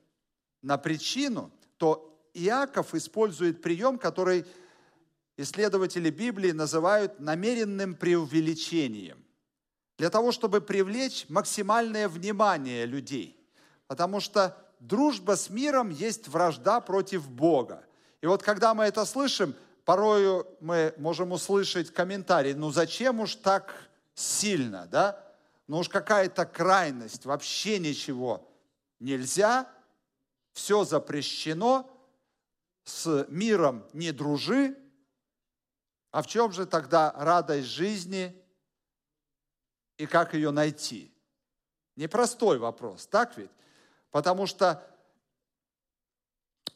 на 0.62 0.78
причину, 0.78 1.50
то 1.76 2.10
Иаков 2.34 2.94
использует 2.94 3.62
прием, 3.62 3.98
который 3.98 4.46
исследователи 5.36 6.10
Библии 6.10 6.52
называют 6.52 7.20
намеренным 7.20 7.94
преувеличением, 7.94 9.24
для 9.98 10.10
того, 10.10 10.32
чтобы 10.32 10.60
привлечь 10.60 11.26
максимальное 11.28 12.08
внимание 12.08 12.86
людей. 12.86 13.36
Потому 13.86 14.20
что 14.20 14.56
дружба 14.80 15.36
с 15.36 15.50
миром 15.50 15.90
есть 15.90 16.28
вражда 16.28 16.80
против 16.80 17.28
Бога. 17.28 17.84
И 18.20 18.26
вот 18.26 18.42
когда 18.42 18.74
мы 18.74 18.84
это 18.84 19.04
слышим, 19.04 19.54
порою 19.84 20.46
мы 20.60 20.94
можем 20.96 21.32
услышать 21.32 21.92
комментарий, 21.92 22.54
ну 22.54 22.70
зачем 22.70 23.20
уж 23.20 23.36
так 23.36 23.74
сильно, 24.14 24.86
да? 24.86 25.20
Ну 25.66 25.78
уж 25.78 25.88
какая-то 25.88 26.46
крайность, 26.46 27.24
вообще 27.24 27.78
ничего 27.78 28.48
нельзя, 29.00 29.70
все 30.52 30.84
запрещено, 30.84 31.90
с 32.84 33.26
миром 33.28 33.86
не 33.92 34.12
дружи, 34.12 34.76
а 36.10 36.22
в 36.22 36.26
чем 36.26 36.52
же 36.52 36.66
тогда 36.66 37.12
радость 37.16 37.68
жизни 37.68 38.40
и 39.96 40.06
как 40.06 40.34
ее 40.34 40.50
найти? 40.50 41.12
Непростой 41.96 42.58
вопрос, 42.58 43.06
так 43.06 43.36
ведь? 43.36 43.50
Потому 44.10 44.46
что, 44.46 44.86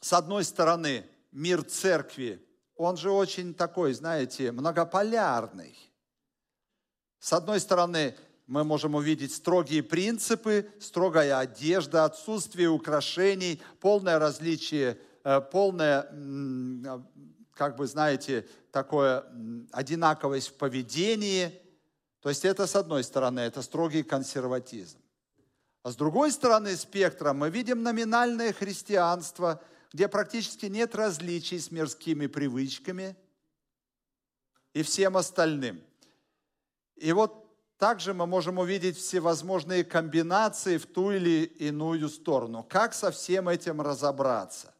с 0.01 0.13
одной 0.13 0.43
стороны, 0.43 1.07
мир 1.31 1.63
церкви, 1.63 2.45
он 2.79 2.95
же 2.95 3.11
очень 3.11 3.53
такой, 3.53 3.91
знаете, 3.91 4.53
многополярный. 4.53 5.77
С 7.19 7.33
одной 7.33 7.59
стороны, 7.59 8.15
мы 8.47 8.63
можем 8.63 8.95
увидеть 8.95 9.33
строгие 9.33 9.83
принципы, 9.83 10.71
строгая 10.79 11.39
одежда, 11.39 12.05
отсутствие 12.05 12.69
украшений, 12.69 13.61
полное 13.81 14.17
различие, 14.17 14.97
э, 15.25 15.41
полное, 15.41 16.09
как 17.53 17.75
бы, 17.75 17.85
знаете, 17.85 18.47
такое 18.71 19.25
одинаковость 19.73 20.47
в 20.47 20.53
поведении. 20.53 21.61
То 22.21 22.29
есть 22.29 22.45
это 22.45 22.65
с 22.65 22.77
одной 22.77 23.03
стороны, 23.03 23.41
это 23.41 23.61
строгий 23.61 24.03
консерватизм. 24.03 24.99
А 25.83 25.91
с 25.91 25.97
другой 25.97 26.31
стороны 26.31 26.77
спектра 26.77 27.33
мы 27.33 27.49
видим 27.49 27.83
номинальное 27.83 28.53
христианство, 28.53 29.61
где 29.91 30.07
практически 30.07 30.67
нет 30.67 30.95
различий 30.95 31.59
с 31.59 31.71
мирскими 31.71 32.27
привычками 32.27 33.15
и 34.73 34.83
всем 34.83 35.17
остальным. 35.17 35.81
И 36.95 37.11
вот 37.11 37.45
также 37.77 38.13
мы 38.13 38.27
можем 38.27 38.59
увидеть 38.59 38.97
всевозможные 38.97 39.83
комбинации 39.83 40.77
в 40.77 40.85
ту 40.85 41.11
или 41.11 41.45
иную 41.45 42.09
сторону. 42.09 42.63
Как 42.69 42.93
со 42.93 43.09
всем 43.09 43.47
этим 43.49 43.81
разобраться? 43.81 44.73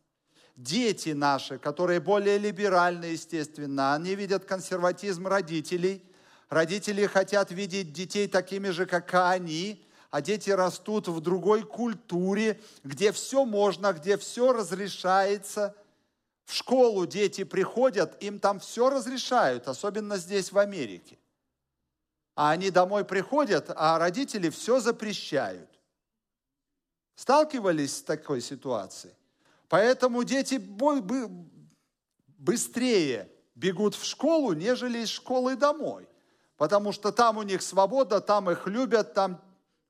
Дети 0.55 1.09
наши, 1.09 1.57
которые 1.57 2.01
более 2.01 2.37
либеральны, 2.37 3.05
естественно, 3.05 3.93
они 3.93 4.15
видят 4.15 4.43
консерватизм 4.43 5.27
родителей. 5.27 6.03
Родители 6.49 7.05
хотят 7.05 7.51
видеть 7.51 7.93
детей 7.93 8.27
такими 8.27 8.69
же, 8.69 8.85
как 8.85 9.13
они, 9.13 9.87
а 10.09 10.21
дети 10.21 10.49
растут 10.49 11.07
в 11.07 11.19
другой 11.21 11.63
культуре, 11.63 12.59
где 12.83 13.11
все 13.11 13.45
можно, 13.45 13.93
где 13.93 14.17
все 14.17 14.53
разрешается. 14.53 15.75
В 16.45 16.53
школу 16.53 17.05
дети 17.05 17.43
приходят, 17.43 18.21
им 18.23 18.39
там 18.39 18.59
все 18.59 18.89
разрешают, 18.89 19.67
особенно 19.67 20.17
здесь, 20.17 20.51
в 20.51 20.57
Америке 20.57 21.19
а 22.39 22.51
они 22.51 22.71
домой 22.71 23.03
приходят, 23.03 23.69
а 23.75 23.99
родители 23.99 24.47
все 24.47 24.79
запрещают. 24.79 25.69
Сталкивались 27.15 27.97
с 27.97 28.01
такой 28.01 28.39
ситуацией? 28.39 29.13
Поэтому 29.67 30.23
дети 30.23 30.55
быстрее 32.37 33.29
бегут 33.55 33.95
в 33.95 34.05
школу, 34.05 34.53
нежели 34.53 34.99
из 34.99 35.09
школы 35.09 35.57
домой. 35.57 36.07
Потому 36.55 36.93
что 36.93 37.11
там 37.11 37.35
у 37.35 37.41
них 37.41 37.61
свобода, 37.61 38.21
там 38.21 38.49
их 38.49 38.67
любят, 38.67 39.13
там 39.13 39.41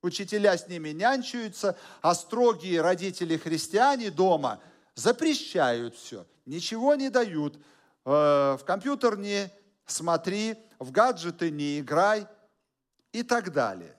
учителя 0.02 0.58
с 0.58 0.68
ними 0.68 0.90
нянчаются, 0.90 1.78
а 2.02 2.16
строгие 2.16 2.82
родители-христиане 2.82 4.12
дома 4.12 4.60
запрещают 4.96 5.96
все, 5.96 6.26
ничего 6.46 6.96
не 6.96 7.10
дают. 7.10 7.58
Э, 8.06 8.58
в 8.60 8.64
компьютер 8.66 9.18
не 9.18 9.52
смотри, 9.86 10.56
в 10.80 10.92
гаджеты 10.92 11.52
не 11.52 11.80
играй– 11.80 12.28
и 13.12 13.24
так 13.24 13.52
далее. 13.52 13.98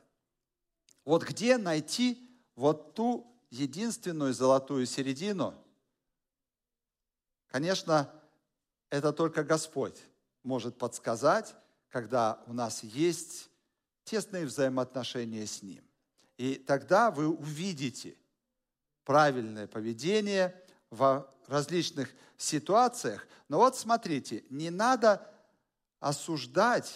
Вот 1.04 1.25
где 1.25 1.59
найти 1.59 2.30
вот 2.54 2.95
ту 2.95 3.26
единственную 3.50 4.33
золотую 4.35 4.87
середину? 4.87 5.54
Конечно, 7.49 8.12
это 8.90 9.12
только 9.12 9.42
Господь 9.42 10.01
может 10.42 10.79
подсказать, 10.79 11.55
когда 11.88 12.42
у 12.46 12.53
нас 12.53 12.83
есть 12.85 13.51
тесные 14.05 14.46
взаимоотношения 14.46 15.46
с 15.46 15.62
Ним. 15.62 15.85
И 16.40 16.55
тогда 16.55 17.11
вы 17.11 17.29
увидите 17.29 18.16
правильное 19.05 19.66
поведение 19.66 20.59
в 20.88 21.31
различных 21.46 22.14
ситуациях. 22.38 23.29
Но 23.48 23.59
вот 23.59 23.76
смотрите, 23.76 24.42
не 24.48 24.70
надо 24.70 25.31
осуждать 25.98 26.90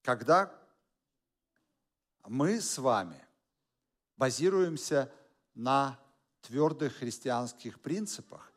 когда 0.00 0.50
мы 2.26 2.62
с 2.62 2.78
вами 2.78 3.22
базируемся 4.16 5.12
на 5.54 6.00
твердых 6.40 6.96
христианских 6.96 7.78
принципах, 7.78 8.50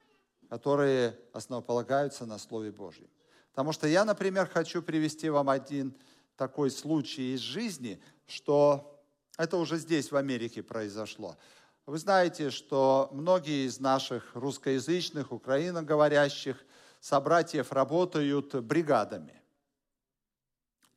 которые 0.47 1.19
основополагаются 1.33 2.25
на 2.25 2.37
Слове 2.37 2.71
Божьем. 2.71 3.09
Потому 3.49 3.73
что 3.73 3.85
я, 3.85 4.05
например, 4.05 4.47
хочу 4.47 4.81
привести 4.81 5.29
вам 5.29 5.49
один 5.49 5.93
такой 6.35 6.71
случай 6.71 7.33
из 7.33 7.39
жизни, 7.39 8.01
что 8.27 9.01
это 9.37 9.57
уже 9.57 9.77
здесь, 9.77 10.11
в 10.11 10.15
Америке, 10.15 10.63
произошло. 10.63 11.37
Вы 11.85 11.99
знаете, 11.99 12.49
что 12.49 13.09
многие 13.11 13.67
из 13.67 13.79
наших 13.79 14.33
русскоязычных, 14.33 15.31
украиноговорящих 15.31 16.57
собратьев 16.99 17.71
работают 17.71 18.55
бригадами. 18.55 19.41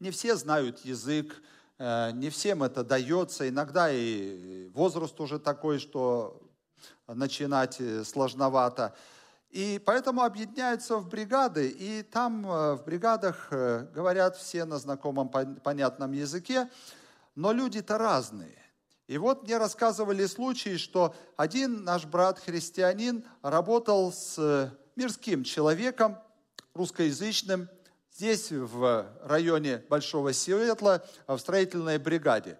Не 0.01 0.11
все 0.11 0.37
знают 0.37 0.79
язык, 0.85 1.43
э, 1.79 2.13
не 2.13 2.31
всем 2.31 2.63
это 2.63 2.85
дается. 2.85 3.49
Иногда 3.49 3.91
и 3.93 4.69
возраст 4.69 5.21
уже 5.21 5.39
такой, 5.39 5.79
что 5.79 6.41
начинать 7.07 7.81
э, 7.81 8.05
сложновато. 8.05 8.97
И 9.51 9.81
поэтому 9.85 10.23
объединяются 10.23 10.97
в 10.97 11.09
бригады, 11.09 11.69
и 11.69 12.03
там 12.03 12.47
э, 12.47 12.75
в 12.75 12.85
бригадах 12.85 13.49
говорят 13.51 14.37
все 14.37 14.65
на 14.65 14.79
знакомом 14.79 15.29
понятном 15.31 16.13
языке, 16.13 16.69
но 17.35 17.53
люди-то 17.53 17.99
разные. 17.99 18.59
И 19.07 19.17
вот 19.17 19.45
мне 19.45 19.57
рассказывали 19.57 20.27
случаи, 20.27 20.77
что 20.77 21.15
один 21.37 21.83
наш 21.83 22.05
брат-христианин 22.05 23.25
работал 23.43 24.13
с 24.13 24.71
мирским 24.97 25.45
человеком, 25.45 26.19
русскоязычным, 26.75 27.71
здесь, 28.13 28.51
в 28.51 29.07
районе 29.23 29.79
Большого 29.89 30.33
Светла, 30.33 31.05
в 31.27 31.39
строительной 31.39 31.99
бригаде. 31.99 32.59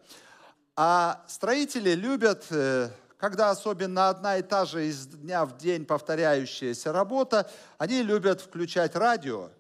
А 0.77 1.25
строители 1.27 1.91
любят, 1.91 2.47
э, 2.51 2.91
когда 3.19 3.51
особенно 3.51 4.09
одна 4.09 4.39
и 4.39 4.43
та 4.43 4.65
же 4.65 4.87
из 4.87 5.07
дня 5.07 5.45
в 5.45 5.59
день 5.59 5.85
повторяющаяся 5.85 6.93
работа, 6.93 7.51
они 7.77 8.03
любят 8.03 8.41
включать 8.41 8.95
радио. 8.97 9.51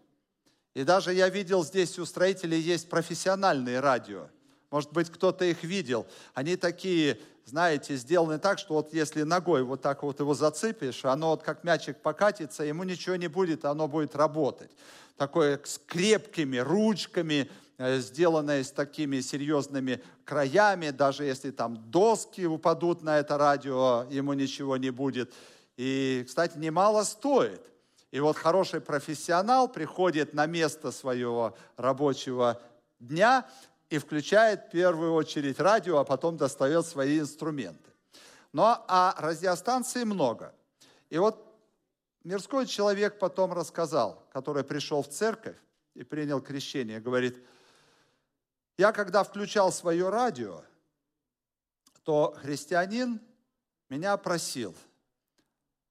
И 0.75 0.85
даже 0.85 1.13
я 1.13 1.29
видел 1.29 1.65
здесь 1.65 1.99
у 1.99 2.07
строителей 2.07 2.61
есть 2.61 2.89
профессиональные 2.89 3.81
радио. 3.81 4.29
Может 4.71 4.93
быть, 4.93 5.11
кто-то 5.11 5.45
их 5.45 5.65
видел. 5.65 6.07
Они 6.35 6.57
такие, 6.57 7.19
знаете, 7.45 7.97
сделаны 7.97 8.39
так, 8.39 8.59
что 8.59 8.75
вот 8.75 8.95
если 8.95 9.23
ногой 9.23 9.65
вот 9.65 9.83
так 9.83 10.03
вот 10.03 10.21
его 10.21 10.35
зацепишь, 10.35 11.05
оно 11.05 11.31
вот 11.31 11.43
как 11.43 11.65
мячик 11.65 12.01
покатится, 12.01 12.63
ему 12.63 12.85
ничего 12.85 13.17
не 13.17 13.29
будет, 13.29 13.65
оно 13.65 13.89
будет 13.89 14.15
работать 14.15 14.71
такое 15.19 15.61
с 15.65 15.79
крепкими 15.85 16.59
ручками, 16.59 17.51
э, 17.79 17.99
сделанное 18.01 18.63
с 18.63 18.71
такими 18.71 19.21
серьезными 19.21 20.03
краями, 20.25 20.91
даже 20.91 21.25
если 21.25 21.51
там 21.51 21.91
доски 21.91 22.45
упадут 22.47 23.03
на 23.03 23.19
это 23.19 23.39
радио, 23.39 24.07
ему 24.11 24.35
ничего 24.35 24.77
не 24.77 24.91
будет. 24.91 25.33
И, 25.77 26.25
кстати, 26.27 26.59
немало 26.59 27.05
стоит. 27.05 27.63
И 28.11 28.21
вот 28.21 28.37
хороший 28.37 28.81
профессионал 28.81 29.69
приходит 29.69 30.35
на 30.35 30.47
место 30.47 30.91
своего 30.93 31.57
рабочего 31.77 32.61
дня 32.99 33.47
и 33.91 33.99
включает 33.99 34.67
в 34.67 34.71
первую 34.71 35.13
очередь 35.13 35.61
радио, 35.61 35.99
а 35.99 36.05
потом 36.05 36.37
достает 36.37 36.87
свои 36.87 37.21
инструменты. 37.21 37.91
Но 38.53 38.85
а 38.89 39.15
радиостанций 39.19 40.05
много. 40.05 40.55
И 41.11 41.19
вот 41.19 41.45
Мирской 42.25 42.67
человек 42.67 43.19
потом 43.19 43.53
рассказал, 43.53 44.27
который 44.33 44.65
пришел 44.65 45.03
в 45.03 45.09
церковь 45.09 45.57
и 45.95 46.03
принял 46.03 46.41
крещение, 46.41 47.01
говорит, 47.01 47.39
я 48.79 48.93
когда 48.93 49.25
включал 49.25 49.73
свое 49.73 50.09
радио, 50.09 50.63
то 52.05 52.35
христианин 52.41 53.21
меня 53.91 54.17
просил. 54.17 54.75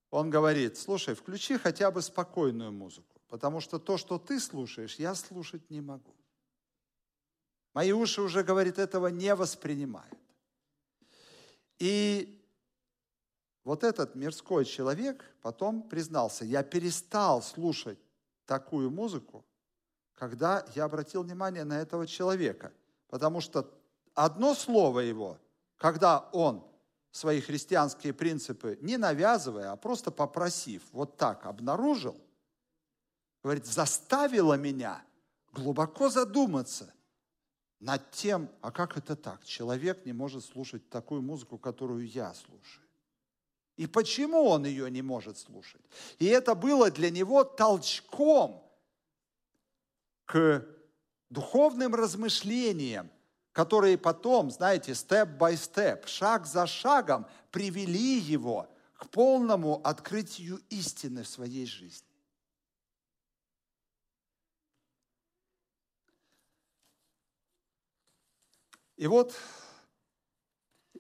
Он 0.10 0.30
говорит, 0.30 0.78
слушай, 0.78 1.14
включи 1.14 1.58
хотя 1.58 1.92
бы 1.92 2.02
спокойную 2.02 2.72
музыку, 2.72 3.22
потому 3.28 3.60
что 3.60 3.78
то, 3.78 3.98
что 3.98 4.18
ты 4.18 4.40
слушаешь, 4.40 4.96
я 4.96 5.14
слушать 5.16 5.70
не 5.70 5.82
могу. 5.82 6.16
Мои 7.74 7.92
уши 7.92 8.22
уже, 8.22 8.44
говорит, 8.44 8.80
этого 8.80 9.08
не 9.08 9.36
воспринимают. 9.36 10.18
И 11.80 12.42
вот 13.66 13.84
этот 13.84 14.16
мирской 14.16 14.64
человек 14.64 15.26
потом 15.42 15.88
признался, 15.90 16.46
я 16.46 16.64
перестал 16.64 17.44
слушать 17.44 18.00
такую 18.46 18.90
музыку, 18.90 19.46
когда 20.18 20.66
я 20.76 20.86
обратил 20.86 21.24
внимание 21.24 21.64
на 21.64 21.80
этого 21.80 22.08
человека. 22.08 22.74
Потому 23.08 23.40
что 23.40 23.72
одно 24.14 24.56
слово 24.56 25.02
его, 25.02 25.38
когда 25.78 26.28
он 26.34 26.66
свои 27.12 27.40
христианские 27.40 28.14
принципы, 28.14 28.78
не 28.82 28.98
навязывая, 28.98 29.72
а 29.72 29.76
просто 29.76 30.12
попросив, 30.12 30.84
вот 30.92 31.18
так 31.18 31.46
обнаружил, 31.46 32.20
говорит, 33.44 33.66
заставило 33.66 34.56
меня 34.56 35.04
глубоко 35.54 36.10
задуматься 36.10 36.94
над 37.80 38.10
тем, 38.12 38.50
а 38.62 38.72
как 38.72 38.98
это 38.98 39.16
так? 39.16 39.46
Человек 39.46 40.06
не 40.06 40.14
может 40.14 40.44
слушать 40.44 40.90
такую 40.90 41.22
музыку, 41.22 41.60
которую 41.60 42.08
я 42.08 42.34
слушаю. 42.34 42.86
И 43.76 43.86
почему 43.86 44.46
он 44.46 44.66
ее 44.66 44.90
не 44.90 45.04
может 45.04 45.38
слушать? 45.38 45.82
И 46.18 46.26
это 46.26 46.56
было 46.56 46.90
для 46.90 47.12
него 47.12 47.44
толчком 47.44 48.67
к 50.28 50.64
духовным 51.30 51.96
размышлениям, 51.96 53.10
которые 53.54 53.98
потом, 53.98 54.52
знаете, 54.52 54.94
степ-бай-степ, 54.94 56.06
шаг 56.06 56.46
за 56.46 56.68
шагом 56.68 57.26
привели 57.50 58.20
его 58.20 58.70
к 58.94 59.10
полному 59.10 59.82
открытию 59.84 60.58
истины 60.70 61.24
в 61.24 61.28
своей 61.28 61.66
жизни. 61.66 62.06
И 68.98 69.08
вот, 69.08 69.36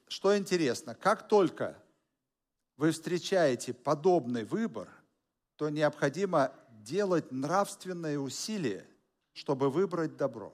что 0.07 0.37
интересно, 0.37 0.95
как 0.95 1.27
только 1.27 1.77
вы 2.77 2.91
встречаете 2.91 3.73
подобный 3.73 4.45
выбор, 4.45 4.87
то 5.57 5.69
необходимо 5.69 6.53
делать 6.69 7.31
нравственные 7.31 8.19
усилия, 8.19 8.87
чтобы 9.38 9.69
выбрать 9.69 10.17
добро. 10.17 10.52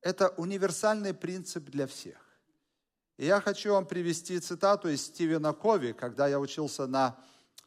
Это 0.00 0.28
универсальный 0.36 1.12
принцип 1.12 1.64
для 1.64 1.86
всех. 1.86 2.16
И 3.16 3.26
я 3.26 3.40
хочу 3.40 3.72
вам 3.72 3.86
привести 3.86 4.38
цитату 4.38 4.88
из 4.88 5.02
Стивена 5.06 5.52
Кови, 5.52 5.92
когда 5.92 6.28
я 6.28 6.38
учился 6.38 6.86
на 6.86 7.18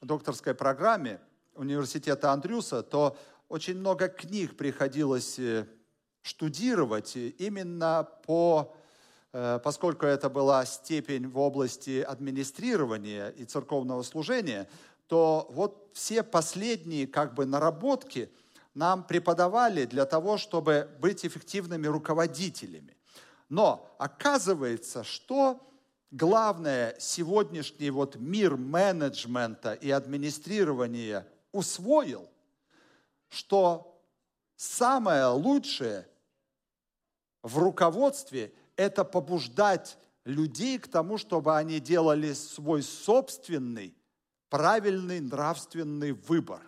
докторской 0.02 0.56
программе 0.56 1.20
университета 1.56 2.32
Андрюса, 2.32 2.82
то 2.82 3.18
очень 3.50 3.78
много 3.78 4.08
книг 4.08 4.56
приходилось 4.56 5.38
э, 5.40 5.68
штудировать 6.22 7.18
именно 7.18 8.08
по 8.26 8.74
Э, 9.32 9.60
поскольку 9.64 10.06
это 10.06 10.30
была 10.30 10.66
степень 10.66 11.28
в 11.28 11.38
области 11.38 12.02
администрирования 12.02 13.30
и 13.30 13.46
церковного 13.46 14.04
служения, 14.04 14.68
то 15.08 15.48
вот 15.52 15.90
все 15.94 16.24
последние 16.24 17.08
как 17.08 17.34
бы 17.36 17.46
наработки 17.46 18.30
нам 18.74 19.04
преподавали 19.04 19.86
для 19.86 20.06
того, 20.06 20.38
чтобы 20.38 20.90
быть 21.00 21.26
эффективными 21.26 21.88
руководителями. 21.88 22.96
Но 23.50 23.96
оказывается, 23.98 25.04
что 25.04 25.60
главное 26.12 26.96
сегодняшний 27.00 27.90
вот 27.90 28.16
мир 28.16 28.58
менеджмента 28.58 29.74
и 29.74 29.90
администрирования 29.90 31.28
усвоил, 31.52 32.30
что 33.30 34.02
самое 34.56 35.26
лучшее 35.28 36.08
в 37.42 37.58
руководстве 37.58 38.54
это 38.76 39.04
побуждать 39.04 39.98
людей 40.26 40.78
к 40.80 40.88
тому, 40.88 41.18
чтобы 41.18 41.58
они 41.58 41.80
делали 41.80 42.34
свой 42.34 42.84
собственный, 42.84 43.96
правильный 44.50 45.20
нравственный 45.20 46.12
выбор. 46.12 46.62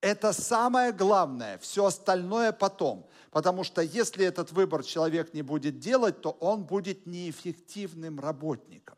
Это 0.00 0.32
самое 0.32 0.92
главное, 0.92 1.58
все 1.58 1.86
остальное 1.86 2.52
потом. 2.52 3.08
Потому 3.30 3.64
что 3.64 3.80
если 3.80 4.24
этот 4.24 4.52
выбор 4.52 4.82
человек 4.82 5.34
не 5.34 5.42
будет 5.42 5.78
делать, 5.78 6.20
то 6.20 6.30
он 6.30 6.64
будет 6.64 7.06
неэффективным 7.06 8.20
работником. 8.20 8.96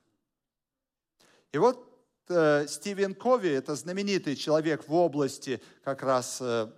И 1.52 1.58
вот 1.58 1.88
э, 2.28 2.66
Стивен 2.68 3.14
Кови, 3.14 3.50
это 3.50 3.74
знаменитый 3.74 4.36
человек 4.36 4.86
в 4.88 4.94
области 4.94 5.62
как 5.82 6.02
раз 6.02 6.38
э, 6.40 6.70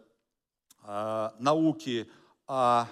э, 0.84 1.30
науки 1.38 2.10
о 2.46 2.86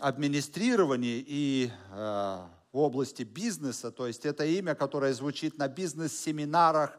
администрировании 0.00 1.24
и 1.26 1.70
э, 1.90 2.46
в 2.72 2.78
области 2.78 3.22
бизнеса, 3.22 3.90
то 3.90 4.06
есть 4.06 4.26
это 4.26 4.44
имя, 4.44 4.74
которое 4.74 5.12
звучит 5.12 5.58
на 5.58 5.68
бизнес-семинарах. 5.68 6.98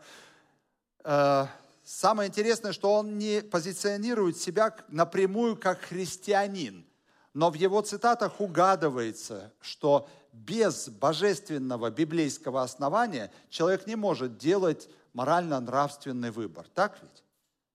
Э, 1.04 1.48
самое 1.86 2.30
интересное, 2.30 2.74
что 2.74 2.93
он 2.93 3.17
не 3.17 3.41
позиционирует 3.41 4.38
себя 4.38 4.76
напрямую 4.89 5.56
как 5.56 5.80
христианин, 5.82 6.86
но 7.34 7.50
в 7.50 7.54
его 7.54 7.82
цитатах 7.82 8.41
угадывается, 8.41 9.54
что 9.62 10.10
без 10.34 10.89
божественного 10.89 11.91
библейского 11.91 12.62
основания 12.63 13.32
человек 13.50 13.88
не 13.88 13.95
может 13.95 14.38
делать 14.38 14.89
морально-нравственный 15.13 16.32
выбор. 16.32 16.65
Так 16.74 16.98
ведь? 17.02 17.24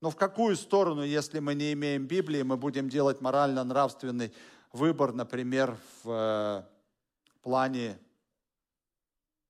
Но 0.00 0.10
в 0.10 0.16
какую 0.16 0.56
сторону, 0.56 1.02
если 1.02 1.40
мы 1.40 1.54
не 1.54 1.72
имеем 1.72 2.06
Библии, 2.06 2.42
мы 2.42 2.56
будем 2.56 2.88
делать 2.88 3.20
морально-нравственный 3.20 4.32
выбор, 4.72 5.12
например, 5.12 5.76
в 6.02 6.10
э, 6.10 6.62
плане, 7.42 7.98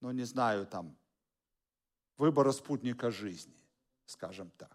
ну 0.00 0.10
не 0.10 0.24
знаю, 0.24 0.66
там, 0.66 0.96
выбора 2.16 2.52
спутника 2.52 3.10
жизни, 3.10 3.54
скажем 4.10 4.50
так. 4.56 4.70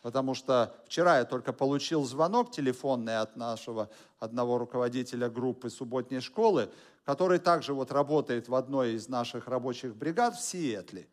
Потому 0.00 0.34
что 0.34 0.74
вчера 0.86 1.18
я 1.18 1.24
только 1.24 1.52
получил 1.52 2.04
звонок 2.04 2.50
телефонный 2.50 3.18
от 3.18 3.36
нашего 3.36 3.88
одного 4.18 4.58
руководителя 4.58 5.30
группы 5.30 5.70
субботней 5.70 6.20
школы, 6.20 6.70
который 7.04 7.38
также 7.38 7.72
вот 7.72 7.92
работает 7.92 8.48
в 8.48 8.54
одной 8.56 8.94
из 8.94 9.08
наших 9.08 9.46
рабочих 9.46 9.94
бригад 9.94 10.34
в 10.34 10.42
Сиэтле. 10.42 11.08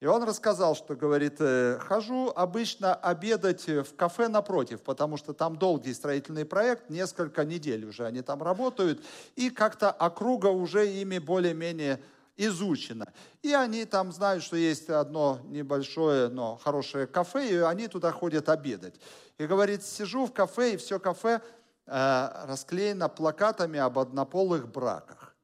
И 0.00 0.06
он 0.06 0.24
рассказал, 0.24 0.74
что, 0.74 0.94
говорит, 0.94 1.36
«Э, 1.38 1.78
хожу 1.80 2.30
обычно 2.34 2.94
обедать 2.94 3.66
в 3.66 3.96
кафе 3.96 4.28
напротив, 4.28 4.82
потому 4.82 5.16
что 5.16 5.32
там 5.32 5.56
долгий 5.56 5.94
строительный 5.94 6.44
проект, 6.44 6.90
несколько 6.90 7.44
недель 7.44 7.86
уже 7.86 8.04
они 8.04 8.20
там 8.20 8.42
работают, 8.42 9.02
и 9.36 9.48
как-то 9.48 9.90
округа 9.90 10.48
уже 10.48 10.86
ими 10.86 11.18
более-менее 11.18 12.02
изучена. 12.36 13.12
И 13.42 13.52
они 13.52 13.84
там 13.84 14.12
знают, 14.12 14.42
что 14.42 14.56
есть 14.56 14.88
одно 14.88 15.40
небольшое, 15.44 16.28
но 16.28 16.56
хорошее 16.56 17.06
кафе, 17.06 17.48
и 17.48 17.56
они 17.56 17.88
туда 17.88 18.12
ходят 18.12 18.48
обедать. 18.48 19.00
И 19.38 19.46
говорит, 19.46 19.82
сижу 19.82 20.26
в 20.26 20.32
кафе, 20.32 20.74
и 20.74 20.76
все 20.76 20.98
кафе 20.98 21.40
э, 21.86 22.28
расклеено 22.46 23.08
плакатами 23.08 23.78
об 23.78 23.98
однополых 23.98 24.68
браках. 24.68 25.34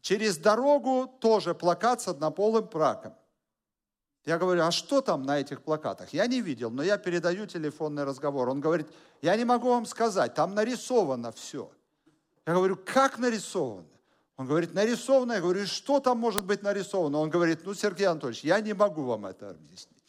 Через 0.00 0.38
дорогу 0.38 1.06
тоже 1.20 1.54
плакат 1.54 2.00
с 2.00 2.08
однополым 2.08 2.64
браком. 2.64 3.14
Я 4.24 4.38
говорю, 4.38 4.62
а 4.62 4.70
что 4.70 5.00
там 5.00 5.22
на 5.22 5.40
этих 5.40 5.62
плакатах? 5.62 6.12
Я 6.12 6.26
не 6.26 6.40
видел, 6.40 6.70
но 6.70 6.82
я 6.82 6.98
передаю 6.98 7.46
телефонный 7.46 8.04
разговор. 8.04 8.48
Он 8.48 8.60
говорит, 8.60 8.86
я 9.22 9.36
не 9.36 9.44
могу 9.44 9.68
вам 9.70 9.86
сказать, 9.86 10.34
там 10.34 10.54
нарисовано 10.54 11.32
все. 11.32 11.70
Я 12.46 12.54
говорю, 12.54 12.76
как 12.76 13.18
нарисовано? 13.18 13.86
Он 14.40 14.46
говорит, 14.46 14.72
нарисовано. 14.72 15.34
Я 15.34 15.40
говорю, 15.42 15.66
что 15.66 16.00
там 16.00 16.16
может 16.16 16.46
быть 16.46 16.62
нарисовано? 16.62 17.18
Он 17.18 17.28
говорит, 17.28 17.60
ну, 17.66 17.74
Сергей 17.74 18.06
Анатольевич, 18.06 18.42
я 18.42 18.58
не 18.62 18.72
могу 18.72 19.02
вам 19.02 19.26
это 19.26 19.50
объяснить. 19.50 20.02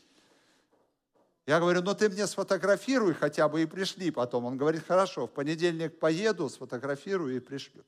Я 1.46 1.60
говорю, 1.60 1.82
ну 1.82 1.94
ты 1.94 2.08
мне 2.08 2.26
сфотографируй 2.26 3.14
хотя 3.14 3.50
бы 3.50 3.62
и 3.62 3.66
пришли 3.66 4.10
потом. 4.10 4.46
Он 4.46 4.56
говорит, 4.56 4.88
хорошо, 4.88 5.28
в 5.28 5.32
понедельник 5.32 6.00
поеду, 6.00 6.48
сфотографирую 6.48 7.36
и 7.36 7.40
пришлю. 7.42 7.84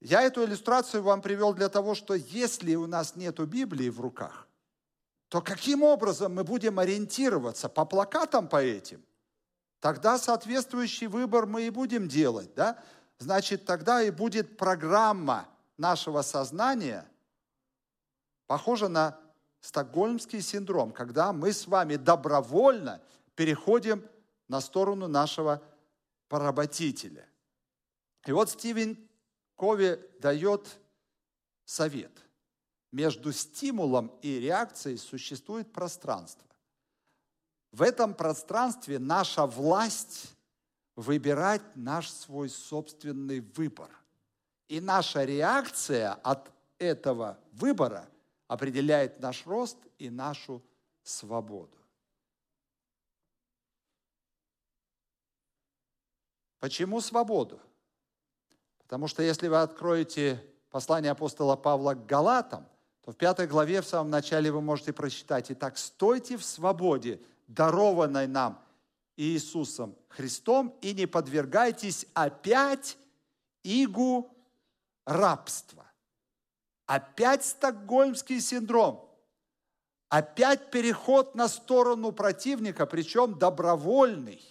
Я 0.00 0.22
эту 0.22 0.44
иллюстрацию 0.44 1.04
вам 1.04 1.22
привел 1.22 1.54
для 1.54 1.68
того, 1.68 1.94
что 1.94 2.14
если 2.14 2.74
у 2.74 2.88
нас 2.88 3.14
нет 3.14 3.38
Библии 3.38 3.90
в 3.90 4.00
руках, 4.00 4.48
то 5.28 5.40
каким 5.40 5.84
образом 5.84 6.34
мы 6.34 6.42
будем 6.42 6.80
ориентироваться 6.80 7.68
по 7.68 7.84
плакатам 7.84 8.48
по 8.48 8.60
этим? 8.60 9.04
Тогда 9.78 10.18
соответствующий 10.18 11.06
выбор 11.06 11.46
мы 11.46 11.68
и 11.68 11.70
будем 11.70 12.08
делать, 12.08 12.52
да? 12.56 12.82
Значит, 13.20 13.66
тогда 13.66 14.02
и 14.02 14.10
будет 14.10 14.56
программа 14.56 15.46
нашего 15.76 16.22
сознания 16.22 17.06
похожа 18.46 18.88
на 18.88 19.20
стокгольмский 19.60 20.40
синдром, 20.40 20.90
когда 20.90 21.34
мы 21.34 21.52
с 21.52 21.66
вами 21.66 21.96
добровольно 21.96 23.02
переходим 23.34 24.08
на 24.48 24.62
сторону 24.62 25.06
нашего 25.06 25.62
поработителя. 26.28 27.28
И 28.26 28.32
вот 28.32 28.48
Стивен 28.50 28.96
Кови 29.54 30.00
дает 30.18 30.78
совет. 31.66 32.12
Между 32.90 33.34
стимулом 33.34 34.18
и 34.22 34.40
реакцией 34.40 34.96
существует 34.96 35.70
пространство. 35.74 36.48
В 37.70 37.82
этом 37.82 38.14
пространстве 38.14 38.98
наша 38.98 39.44
власть 39.44 40.34
выбирать 40.96 41.62
наш 41.74 42.10
свой 42.10 42.48
собственный 42.48 43.40
выбор. 43.40 43.90
И 44.68 44.80
наша 44.80 45.24
реакция 45.24 46.12
от 46.12 46.50
этого 46.78 47.38
выбора 47.52 48.08
определяет 48.46 49.20
наш 49.20 49.46
рост 49.46 49.78
и 49.98 50.10
нашу 50.10 50.62
свободу. 51.02 51.76
Почему 56.58 57.00
свободу? 57.00 57.60
Потому 58.82 59.08
что 59.08 59.22
если 59.22 59.48
вы 59.48 59.60
откроете 59.60 60.44
послание 60.70 61.12
апостола 61.12 61.56
Павла 61.56 61.94
к 61.94 62.06
Галатам, 62.06 62.66
то 63.02 63.12
в 63.12 63.16
пятой 63.16 63.46
главе 63.46 63.80
в 63.80 63.86
самом 63.86 64.10
начале 64.10 64.52
вы 64.52 64.60
можете 64.60 64.92
прочитать, 64.92 65.50
«Итак, 65.50 65.78
стойте 65.78 66.36
в 66.36 66.44
свободе, 66.44 67.20
дарованной 67.46 68.26
нам 68.26 68.62
Иисусом 69.20 69.96
Христом, 70.08 70.76
и 70.80 70.94
не 70.94 71.06
подвергайтесь 71.06 72.06
опять 72.14 72.96
игу 73.62 74.30
рабства». 75.04 75.86
Опять 76.86 77.44
стокгольмский 77.44 78.40
синдром. 78.40 79.08
Опять 80.08 80.72
переход 80.72 81.36
на 81.36 81.46
сторону 81.46 82.10
противника, 82.10 82.84
причем 82.84 83.38
добровольный. 83.38 84.42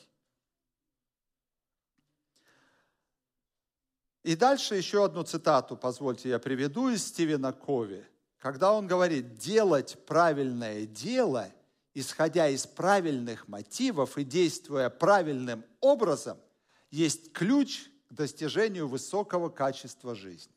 И 4.24 4.38
дальше 4.38 4.76
еще 4.76 5.04
одну 5.04 5.24
цитату, 5.24 5.76
позвольте, 5.76 6.30
я 6.30 6.40
приведу 6.40 6.88
из 6.88 7.08
Стивена 7.08 7.52
Кови, 7.52 8.06
когда 8.38 8.72
он 8.72 8.88
говорит, 8.88 9.36
делать 9.36 9.98
правильное 10.06 10.86
дело, 10.86 11.52
исходя 11.94 12.48
из 12.48 12.68
правильных 12.68 13.48
мотивов 13.48 14.18
и 14.18 14.24
действуя 14.24 14.90
правильным 14.90 15.66
образом, 15.80 16.38
есть 16.92 17.34
ключ 17.34 17.90
к 18.10 18.14
достижению 18.14 18.88
высокого 18.88 19.50
качества 19.50 20.16
жизни. 20.16 20.54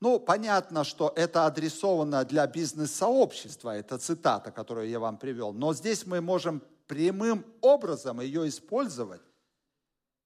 Ну, 0.00 0.18
понятно, 0.18 0.82
что 0.84 1.12
это 1.14 1.44
адресовано 1.44 2.24
для 2.24 2.46
бизнес-сообщества, 2.46 3.76
это 3.76 3.98
цитата, 3.98 4.50
которую 4.50 4.88
я 4.88 4.98
вам 4.98 5.18
привел, 5.18 5.52
но 5.52 5.74
здесь 5.74 6.06
мы 6.06 6.20
можем 6.20 6.62
прямым 6.86 7.44
образом 7.60 8.20
ее 8.20 8.48
использовать 8.48 9.20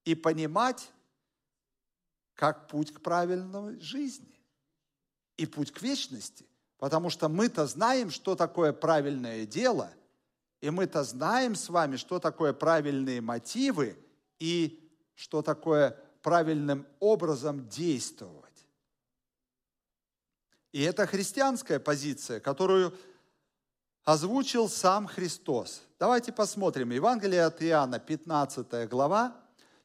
и 0.05 0.15
понимать 0.15 0.91
как 2.35 2.67
путь 2.67 2.93
к 2.93 3.01
правильной 3.01 3.79
жизни 3.79 4.39
и 5.37 5.45
путь 5.45 5.71
к 5.71 5.81
вечности. 5.81 6.47
Потому 6.77 7.09
что 7.09 7.29
мы-то 7.29 7.67
знаем, 7.67 8.11
что 8.11 8.35
такое 8.35 8.73
правильное 8.73 9.45
дело, 9.45 9.91
и 10.61 10.69
мы-то 10.69 11.03
знаем 11.03 11.55
с 11.55 11.69
вами, 11.69 11.97
что 11.97 12.19
такое 12.19 12.53
правильные 12.53 13.21
мотивы 13.21 13.97
и 14.39 14.89
что 15.13 15.41
такое 15.41 15.91
правильным 16.21 16.87
образом 16.99 17.67
действовать. 17.69 18.65
И 20.71 20.81
это 20.81 21.05
христианская 21.05 21.79
позиция, 21.79 22.39
которую 22.39 22.97
озвучил 24.03 24.67
сам 24.69 25.07
Христос. 25.07 25.83
Давайте 25.99 26.31
посмотрим. 26.31 26.91
Евангелие 26.91 27.43
от 27.43 27.61
Иоанна, 27.63 27.99
15 27.99 28.89
глава, 28.89 29.35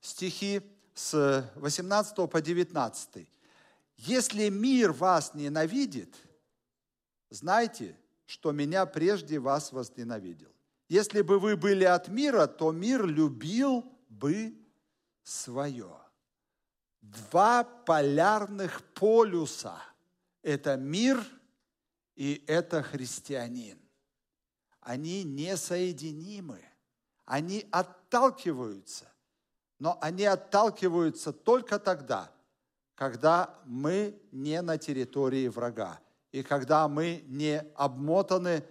стихи 0.00 0.62
с 0.94 1.50
18 1.56 2.28
по 2.28 2.40
19. 2.40 3.28
«Если 3.96 4.48
мир 4.48 4.92
вас 4.92 5.35
ненавидит, 5.35 6.14
знайте, 7.30 7.96
что 8.26 8.52
меня 8.52 8.87
прежде 8.87 9.38
вас 9.38 9.72
возненавидел. 9.72 10.52
Если 10.90 11.22
бы 11.22 11.38
вы 11.38 11.57
были 11.57 11.85
от 11.85 12.09
мира, 12.09 12.48
то 12.48 12.72
мир 12.72 13.07
любил 13.07 13.85
бы 14.09 14.53
свое». 15.22 15.96
Два 17.00 17.62
полярных 17.62 18.83
полюса– 18.92 19.81
это 20.42 20.76
мир 20.76 21.24
и 22.16 22.44
это 22.48 22.83
христианин. 22.83 23.79
Они 24.81 25.22
несоединимы. 25.22 26.61
Они 27.24 27.66
отталкиваются. 27.70 29.07
Но 29.79 29.96
они 30.00 30.24
отталкиваются 30.24 31.33
только 31.33 31.79
тогда, 31.79 32.33
когда 32.96 33.59
мы 33.64 34.20
не 34.33 34.61
на 34.61 34.76
территории 34.76 35.46
врага. 35.46 36.00
И 36.33 36.42
когда 36.42 36.88
мы 36.88 37.24
не 37.29 37.61
обмотаны 37.76 38.64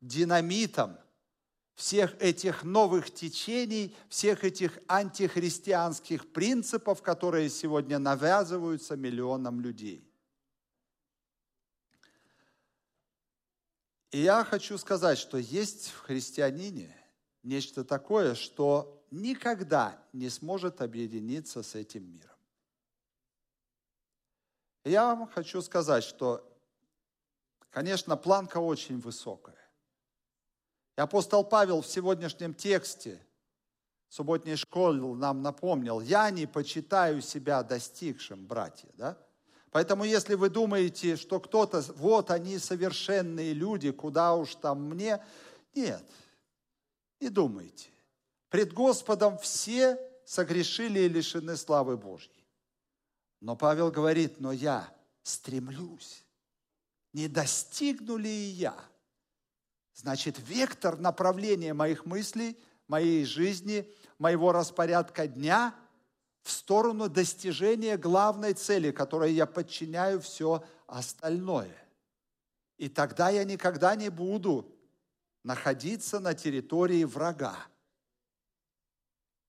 динамитом 0.00 0.96
всех 1.74 2.14
этих 2.22 2.62
новых 2.62 3.12
течений, 3.12 3.94
всех 4.08 4.44
этих 4.44 4.78
антихристианских 4.86 6.32
принципов, 6.32 7.02
которые 7.02 7.48
сегодня 7.50 7.98
навязываются 7.98 8.96
миллионам 8.96 9.60
людей. 9.60 10.08
И 14.12 14.20
я 14.20 14.44
хочу 14.44 14.78
сказать, 14.78 15.18
что 15.18 15.38
есть 15.38 15.88
в 15.88 15.98
христианине 16.02 16.96
нечто 17.42 17.84
такое, 17.84 18.36
что 18.36 19.04
никогда 19.10 20.00
не 20.12 20.28
сможет 20.28 20.80
объединиться 20.80 21.64
с 21.64 21.74
этим 21.74 22.08
миром. 22.08 22.30
Я 24.84 25.14
вам 25.14 25.26
хочу 25.26 25.60
сказать, 25.62 26.04
что, 26.04 26.48
конечно, 27.70 28.16
планка 28.16 28.58
очень 28.58 29.00
высокая. 29.00 29.63
И 30.96 31.00
апостол 31.00 31.44
Павел 31.44 31.82
в 31.82 31.86
сегодняшнем 31.86 32.54
тексте 32.54 33.20
субботней 34.08 34.56
школы 34.56 35.16
нам 35.16 35.42
напомнил, 35.42 36.00
я 36.00 36.30
не 36.30 36.46
почитаю 36.46 37.20
себя 37.20 37.62
достигшим, 37.62 38.46
братья, 38.46 38.88
да? 38.94 39.18
Поэтому 39.72 40.04
если 40.04 40.34
вы 40.34 40.50
думаете, 40.50 41.16
что 41.16 41.40
кто-то, 41.40 41.82
вот 41.96 42.30
они 42.30 42.58
совершенные 42.58 43.52
люди, 43.52 43.90
куда 43.90 44.36
уж 44.36 44.54
там 44.54 44.84
мне, 44.84 45.20
нет, 45.74 46.04
не 47.20 47.28
думайте. 47.28 47.90
Пред 48.50 48.72
Господом 48.72 49.36
все 49.38 49.98
согрешили 50.24 51.00
и 51.00 51.08
лишены 51.08 51.56
славы 51.56 51.96
Божьей. 51.96 52.46
Но 53.40 53.56
Павел 53.56 53.90
говорит, 53.90 54.38
но 54.38 54.52
я 54.52 54.88
стремлюсь. 55.24 56.24
Не 57.12 57.26
достигну 57.26 58.16
ли 58.16 58.30
и 58.30 58.50
я? 58.50 58.76
Значит, 59.94 60.38
вектор 60.38 60.98
направления 60.98 61.72
моих 61.72 62.04
мыслей, 62.04 62.58
моей 62.88 63.24
жизни, 63.24 63.88
моего 64.18 64.52
распорядка 64.52 65.26
дня– 65.26 65.74
в 66.44 66.50
сторону 66.50 67.08
достижения 67.08 67.96
главной 67.96 68.52
цели, 68.52 68.90
которой 68.90 69.32
я 69.32 69.46
подчиняю 69.46 70.20
все 70.20 70.62
остальное. 70.86 71.74
И 72.76 72.90
тогда 72.90 73.30
я 73.30 73.44
никогда 73.44 73.96
не 73.96 74.10
буду 74.10 74.70
находиться 75.42 76.20
на 76.20 76.34
территории 76.34 77.04
врага, 77.04 77.56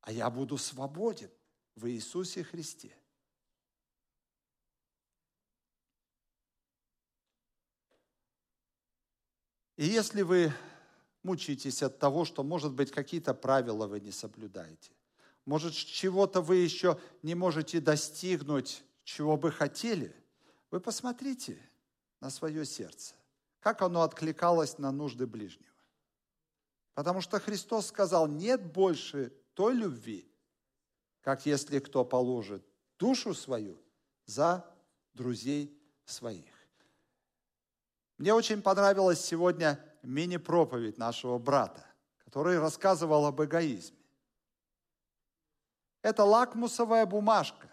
а 0.01 0.12
я 0.12 0.29
буду 0.29 0.58
свободен 0.58 1.29
в 1.75 1.88
Иисусе 1.89 2.45
Христе. 2.45 2.95
И 9.77 9.85
если 9.85 10.21
вы 10.21 10.53
мучаетесь 11.23 11.83
от 11.83 11.99
того, 11.99 12.25
что, 12.25 12.43
может 12.43 12.73
быть, 12.73 12.91
какие-то 12.91 13.33
правила 13.33 13.88
вы 13.88 13.99
не 13.99 14.11
соблюдаете, 14.11 14.91
может, 15.45 15.73
чего-то 15.73 16.41
вы 16.41 16.57
еще 16.57 16.99
не 17.21 17.35
можете 17.35 17.79
достигнуть, 17.79 18.83
чего 19.03 19.38
бы 19.38 19.51
хотели. 19.51 20.15
Вы 20.71 20.79
посмотрите 20.79 21.57
на 22.19 22.29
свое 22.29 22.65
сердце, 22.65 23.13
как 23.59 23.81
оно 23.81 24.01
откликалось 24.01 24.77
на 24.77 24.91
нужды 24.91 25.27
ближнего. 25.27 25.69
Потому 26.95 27.21
что 27.21 27.39
Христос 27.39 27.88
сказал, 27.88 28.27
нет 28.27 28.71
больше 28.71 29.33
той 29.53 29.75
любви, 29.75 30.27
как 31.21 31.45
если 31.45 31.79
кто 31.79 32.05
положит 32.05 32.65
душу 32.97 33.33
свою 33.33 33.79
за 34.25 34.65
друзей 35.13 35.77
своих. 36.05 36.54
Мне 38.17 38.34
очень 38.34 38.62
понравилась 38.62 39.19
сегодня 39.19 39.80
мини-проповедь 40.01 40.97
нашего 40.97 41.38
брата, 41.38 41.86
который 42.23 42.60
рассказывал 42.60 43.25
об 43.25 43.41
эгоизме. 43.41 43.97
Это 46.01 46.23
лакмусовая 46.23 47.06
бумажка. 47.06 47.69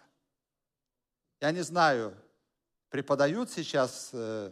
Я 1.39 1.51
не 1.51 1.61
знаю, 1.61 2.17
преподают 2.89 3.51
сейчас 3.51 4.09
э, 4.13 4.51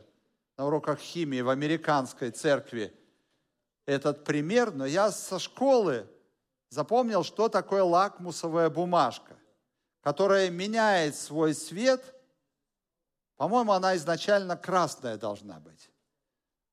на 0.58 0.66
уроках 0.66 1.00
химии 1.00 1.42
в 1.42 1.50
американской 1.50 2.32
церкви 2.32 2.94
этот 3.86 4.24
пример, 4.24 4.72
но 4.72 4.86
я 4.86 5.12
со 5.12 5.40
школы 5.40 6.08
запомнил, 6.70 7.24
что 7.24 7.50
такое 7.50 7.84
лакмусовая 7.84 8.70
бумажка, 8.70 9.36
которая 10.02 10.50
меняет 10.50 11.16
свой 11.16 11.54
цвет. 11.54 12.16
По-моему, 13.42 13.72
она 13.72 13.96
изначально 13.96 14.56
красная 14.56 15.18
должна 15.18 15.60
быть. 15.60 15.90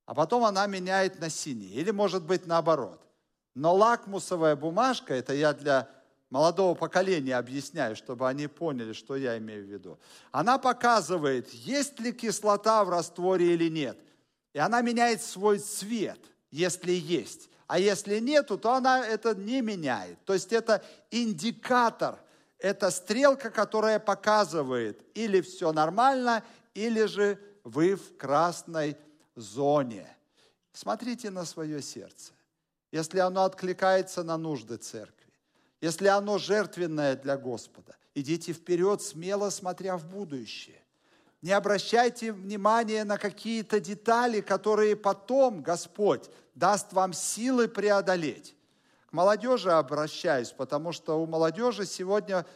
А 0.05 0.13
потом 0.13 0.45
она 0.45 0.67
меняет 0.67 1.19
на 1.19 1.31
синий. 1.31 1.71
Или 1.71 1.93
может 1.93 2.25
быть 2.25 2.47
наоборот. 2.47 3.01
Но 3.55 3.75
лакмусовая 3.75 4.55
бумажка, 4.55 5.15
это 5.15 5.33
я 5.33 5.55
для 5.55 5.89
молодого 6.29 6.75
поколения 6.75 7.37
объясняю, 7.37 7.97
чтобы 7.97 8.29
они 8.29 8.49
поняли, 8.49 8.93
что 8.93 9.17
я 9.17 9.39
имею 9.39 9.65
в 9.65 9.67
виду. 9.67 9.99
Она 10.31 10.59
показывает, 10.59 11.49
есть 11.55 11.99
ли 12.01 12.13
кислота 12.13 12.85
в 12.85 12.91
растворе 12.91 13.55
или 13.55 13.71
нет. 13.71 13.99
И 14.53 14.59
она 14.59 14.83
меняет 14.83 15.23
свой 15.23 15.61
цвет, 15.61 16.21
если 16.51 16.93
есть. 16.93 17.49
А 17.67 17.79
если 17.79 18.19
нету, 18.19 18.59
то 18.59 18.75
она 18.75 19.07
это 19.07 19.35
не 19.35 19.63
меняет. 19.63 20.23
То 20.27 20.35
есть 20.35 20.53
это 20.53 20.85
индикатор, 21.11 22.19
это 22.59 22.91
стрелка, 22.91 23.51
которая 23.51 23.99
показывает, 24.01 25.01
или 25.15 25.41
все 25.41 25.73
нормально, 25.73 26.43
или 26.79 27.07
же 27.07 27.39
вы 27.65 27.97
в 27.97 28.17
красной 28.17 28.97
зоне. 29.35 30.07
Смотрите 30.73 31.31
на 31.31 31.45
свое 31.45 31.83
сердце. 31.83 32.33
Если 32.93 33.19
оно 33.19 33.45
откликается 33.45 34.23
на 34.23 34.39
нужды 34.39 34.77
церкви, 34.77 35.33
если 35.81 36.07
оно 36.07 36.39
жертвенное 36.39 37.17
для 37.17 37.37
Господа, 37.37 37.97
идите 38.15 38.53
вперед, 38.53 39.03
смело 39.03 39.51
смотря 39.51 39.97
в 39.97 40.07
будущее. 40.07 40.81
Не 41.43 41.53
обращайте 41.53 42.33
внимания 42.33 43.05
на 43.05 43.19
какие-то 43.19 43.81
детали, 43.81 44.41
которые 44.41 44.97
потом 44.97 45.63
Господь 45.63 46.31
даст 46.55 46.93
вам 46.93 47.13
силы 47.13 47.69
преодолеть. 47.69 48.57
К 49.07 49.13
молодежи 49.13 49.71
обращаюсь, 49.71 50.53
потому 50.53 50.93
что 50.93 51.21
у 51.21 51.27
молодежи 51.27 51.87
сегодня, 51.87 52.47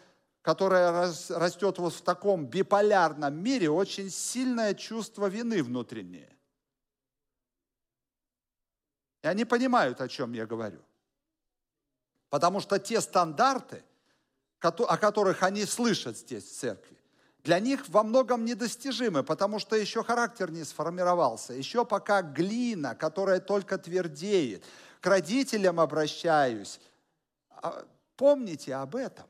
которая 0.43 1.13
растет 1.31 1.79
вот 1.79 1.95
в 1.95 2.03
таком 2.03 2.47
биполярном 2.47 3.35
мире, 3.35 3.71
очень 3.71 4.11
сильное 4.11 4.75
чувство 4.75 5.29
вины 5.29 5.63
внутреннее. 5.63 6.37
И 9.23 9.29
они 9.29 9.45
понимают, 9.45 10.01
о 10.01 10.09
чем 10.09 10.33
я 10.33 10.47
говорю. 10.47 10.83
Потому 12.29 12.61
что 12.61 12.79
те 12.81 13.01
стандарты, 13.01 13.85
о 14.61 14.97
которых 14.97 15.45
они 15.45 15.65
слышат 15.65 16.19
здесь 16.19 16.45
в 16.45 16.53
церкви, 16.53 16.99
для 17.45 17.61
них 17.61 17.89
во 17.89 18.03
многом 18.03 18.45
недостижимы, 18.45 19.23
потому 19.23 19.59
что 19.59 19.77
еще 19.77 20.03
характер 20.03 20.51
не 20.51 20.65
сформировался, 20.65 21.53
еще 21.53 21.85
пока 21.85 22.23
глина, 22.23 22.95
которая 22.95 23.41
только 23.41 23.79
твердеет. 23.79 24.65
К 25.01 25.07
родителям 25.07 25.81
обращаюсь. 25.81 26.81
А, 27.51 27.85
помните 28.17 28.75
об 28.75 28.95
этом. 28.95 29.27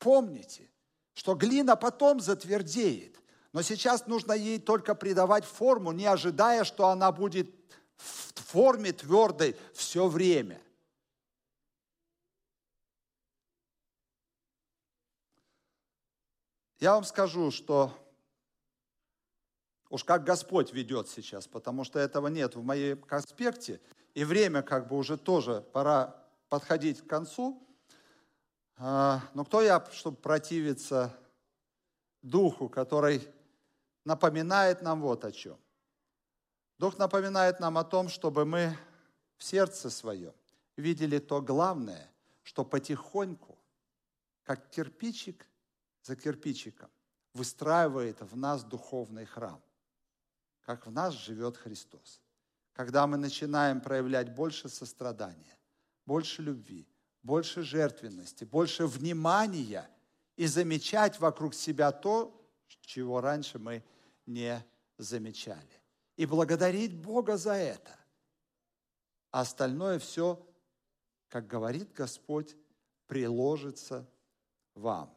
Помните, 0.00 0.68
что 1.12 1.34
глина 1.34 1.76
потом 1.76 2.20
затвердеет. 2.20 3.20
Но 3.52 3.62
сейчас 3.62 4.06
нужно 4.06 4.32
ей 4.32 4.58
только 4.58 4.94
придавать 4.94 5.44
форму, 5.44 5.92
не 5.92 6.06
ожидая, 6.06 6.64
что 6.64 6.88
она 6.88 7.12
будет 7.12 7.54
в 7.98 8.40
форме 8.40 8.92
твердой 8.92 9.56
все 9.74 10.08
время. 10.08 10.60
Я 16.78 16.94
вам 16.94 17.04
скажу, 17.04 17.50
что 17.50 17.92
уж 19.90 20.02
как 20.02 20.24
Господь 20.24 20.72
ведет 20.72 21.10
сейчас, 21.10 21.46
потому 21.46 21.84
что 21.84 21.98
этого 21.98 22.28
нет 22.28 22.56
в 22.56 22.62
моей 22.62 22.96
конспекте, 22.96 23.82
и 24.14 24.24
время 24.24 24.62
как 24.62 24.88
бы 24.88 24.96
уже 24.96 25.18
тоже 25.18 25.60
пора 25.72 26.24
подходить 26.48 27.02
к 27.02 27.06
концу. 27.06 27.62
А, 28.82 29.20
но 29.34 29.44
кто 29.44 29.60
я, 29.60 29.86
чтобы 29.92 30.16
противиться 30.16 31.14
Духу, 32.22 32.70
который 32.70 33.28
напоминает 34.04 34.80
нам 34.80 35.02
вот 35.02 35.26
о 35.26 35.32
чем. 35.32 35.58
Дух 36.78 36.96
напоминает 36.96 37.60
нам 37.60 37.76
о 37.76 37.84
том, 37.84 38.08
чтобы 38.08 38.46
мы 38.46 38.74
в 39.36 39.44
сердце 39.44 39.90
своем 39.90 40.32
видели 40.76 41.18
то 41.18 41.42
главное, 41.42 42.10
что 42.42 42.64
потихоньку, 42.64 43.58
как 44.44 44.70
кирпичик 44.70 45.46
за 46.02 46.16
кирпичиком, 46.16 46.90
выстраивает 47.34 48.22
в 48.22 48.34
нас 48.34 48.64
духовный 48.64 49.26
храм, 49.26 49.62
как 50.62 50.86
в 50.86 50.90
нас 50.90 51.12
живет 51.12 51.58
Христос. 51.58 52.22
Когда 52.72 53.06
мы 53.06 53.18
начинаем 53.18 53.82
проявлять 53.82 54.34
больше 54.34 54.70
сострадания, 54.70 55.58
больше 56.06 56.40
любви, 56.40 56.88
больше 57.22 57.62
жертвенности, 57.62 58.44
больше 58.44 58.86
внимания 58.86 59.88
и 60.36 60.46
замечать 60.46 61.20
вокруг 61.20 61.54
себя 61.54 61.92
то, 61.92 62.36
чего 62.90 63.20
раньше 63.20 63.58
мы 63.58 63.84
не 64.26 64.64
замечали. 64.98 65.82
И 66.16 66.26
благодарить 66.26 66.96
Бога 66.96 67.36
за 67.36 67.54
это. 67.54 67.96
А 69.30 69.40
остальное 69.42 69.98
все, 69.98 70.44
как 71.28 71.46
говорит 71.46 71.92
Господь, 71.92 72.56
приложится 73.06 74.08
вам. 74.74 75.16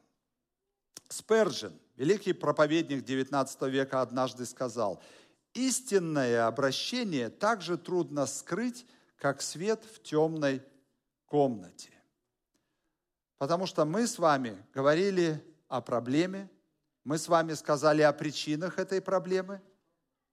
Сперджин, 1.10 1.80
великий 1.96 2.34
проповедник 2.34 3.04
XIX 3.04 3.70
века, 3.70 4.02
однажды 4.02 4.46
сказал, 4.46 5.02
истинное 5.54 6.48
обращение 6.48 7.30
так 7.30 7.62
же 7.62 7.78
трудно 7.78 8.26
скрыть, 8.26 8.86
как 9.18 9.42
свет 9.42 9.84
в 9.86 10.02
темной 10.02 10.62
комнате. 11.34 11.90
Потому 13.40 13.66
что 13.66 13.86
мы 13.86 14.06
с 14.06 14.20
вами 14.20 14.64
говорили 14.72 15.44
о 15.68 15.82
проблеме, 15.82 16.48
мы 17.04 17.18
с 17.18 17.28
вами 17.28 17.54
сказали 17.54 18.04
о 18.04 18.14
причинах 18.14 18.78
этой 18.78 19.02
проблемы, 19.02 19.60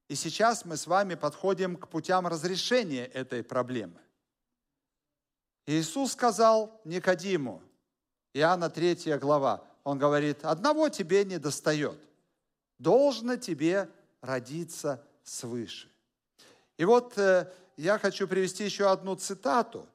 и 0.08 0.14
сейчас 0.14 0.66
мы 0.66 0.76
с 0.76 0.86
вами 0.86 1.14
подходим 1.14 1.76
к 1.78 1.88
путям 1.88 2.26
разрешения 2.26 3.06
этой 3.06 3.42
проблемы. 3.42 3.98
Иисус 5.64 6.12
сказал 6.12 6.78
Никодиму, 6.84 7.62
Иоанна 8.34 8.68
3 8.68 9.16
глава, 9.16 9.64
он 9.84 9.98
говорит, 9.98 10.44
одного 10.44 10.90
тебе 10.90 11.24
не 11.24 11.38
достает. 11.38 11.98
Должно 12.78 13.36
тебе 13.36 13.88
родиться 14.20 15.02
свыше. 15.22 15.90
И 16.76 16.84
вот 16.84 17.16
э, 17.16 17.50
я 17.78 17.98
хочу 17.98 18.28
привести 18.28 18.64
еще 18.66 18.90
одну 18.90 19.16
цитату 19.16 19.88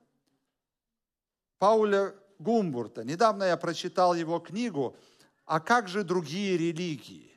Пауля 1.60 2.14
Гумбурта. 2.40 3.04
Недавно 3.04 3.46
я 3.46 3.58
прочитал 3.58 4.14
его 4.14 4.40
книгу 4.40 4.96
«А 5.46 5.60
как 5.60 5.88
же 5.88 6.04
другие 6.04 6.58
религии?». 6.58 7.32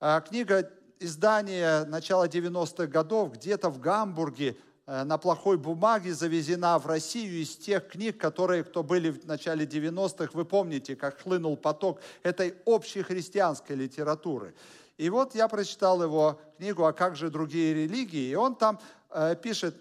А 0.00 0.20
книга 0.20 0.70
издания 1.00 1.84
начала 1.84 2.26
90-х 2.28 2.86
годов 2.86 3.32
где-то 3.32 3.70
в 3.70 3.80
Гамбурге 3.80 4.56
Э, 4.86 5.04
на 5.04 5.16
плохой 5.16 5.56
бумаге 5.56 6.12
завезена 6.12 6.78
в 6.78 6.86
Россию 6.86 7.42
из 7.42 7.56
тех 7.56 7.88
книг, 7.88 8.18
которые, 8.18 8.64
кто 8.64 8.82
были 8.82 9.10
в 9.10 9.26
начале 9.26 9.64
90-х, 9.64 10.30
вы 10.34 10.44
помните, 10.44 10.94
как 10.94 11.22
хлынул 11.22 11.56
поток 11.56 12.00
этой 12.22 12.54
общей 12.66 13.02
христианской 13.02 13.76
литературы. 13.76 14.54
И 14.98 15.08
вот 15.08 15.34
я 15.34 15.48
прочитал 15.48 16.02
его 16.02 16.38
книгу 16.58 16.84
«А 16.84 16.92
как 16.92 17.16
же 17.16 17.30
другие 17.30 17.72
религии?» 17.74 18.28
И 18.28 18.34
он 18.34 18.56
там 18.56 18.78
э, 19.10 19.36
пишет 19.40 19.74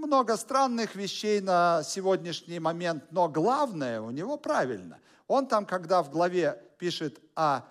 много 0.00 0.36
странных 0.36 0.94
вещей 0.94 1.40
на 1.40 1.82
сегодняшний 1.82 2.58
момент, 2.58 3.04
но 3.10 3.28
главное 3.28 4.00
у 4.00 4.10
него 4.10 4.36
правильно. 4.36 4.98
Он 5.26 5.46
там, 5.46 5.66
когда 5.66 6.02
в 6.02 6.10
главе 6.10 6.62
пишет 6.78 7.20
о 7.34 7.62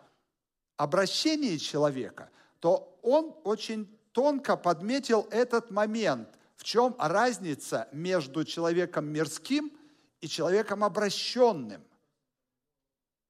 обращении 0.77 1.57
человека, 1.57 2.29
то 2.59 2.97
он 3.01 3.35
очень 3.43 3.85
тонко 4.11 4.55
подметил 4.57 5.27
этот 5.31 5.71
момент– 5.71 6.29
в 6.59 6.65
чем 6.65 6.93
разница 6.99 7.87
между 7.93 8.43
человеком 8.43 9.05
мирским 9.07 9.71
и 10.19 10.27
человеком 10.27 10.83
обращенным? 10.83 11.81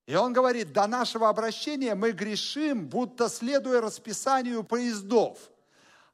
И 0.08 0.16
он 0.16 0.34
говорит, 0.34 0.74
до 0.74 0.88
нашего 0.88 1.30
обращения 1.30 1.94
мы 1.94 2.12
грешим, 2.12 2.88
будто 2.88 3.30
следуя 3.30 3.82
расписанию 3.82 4.64
поездов. 4.64 5.38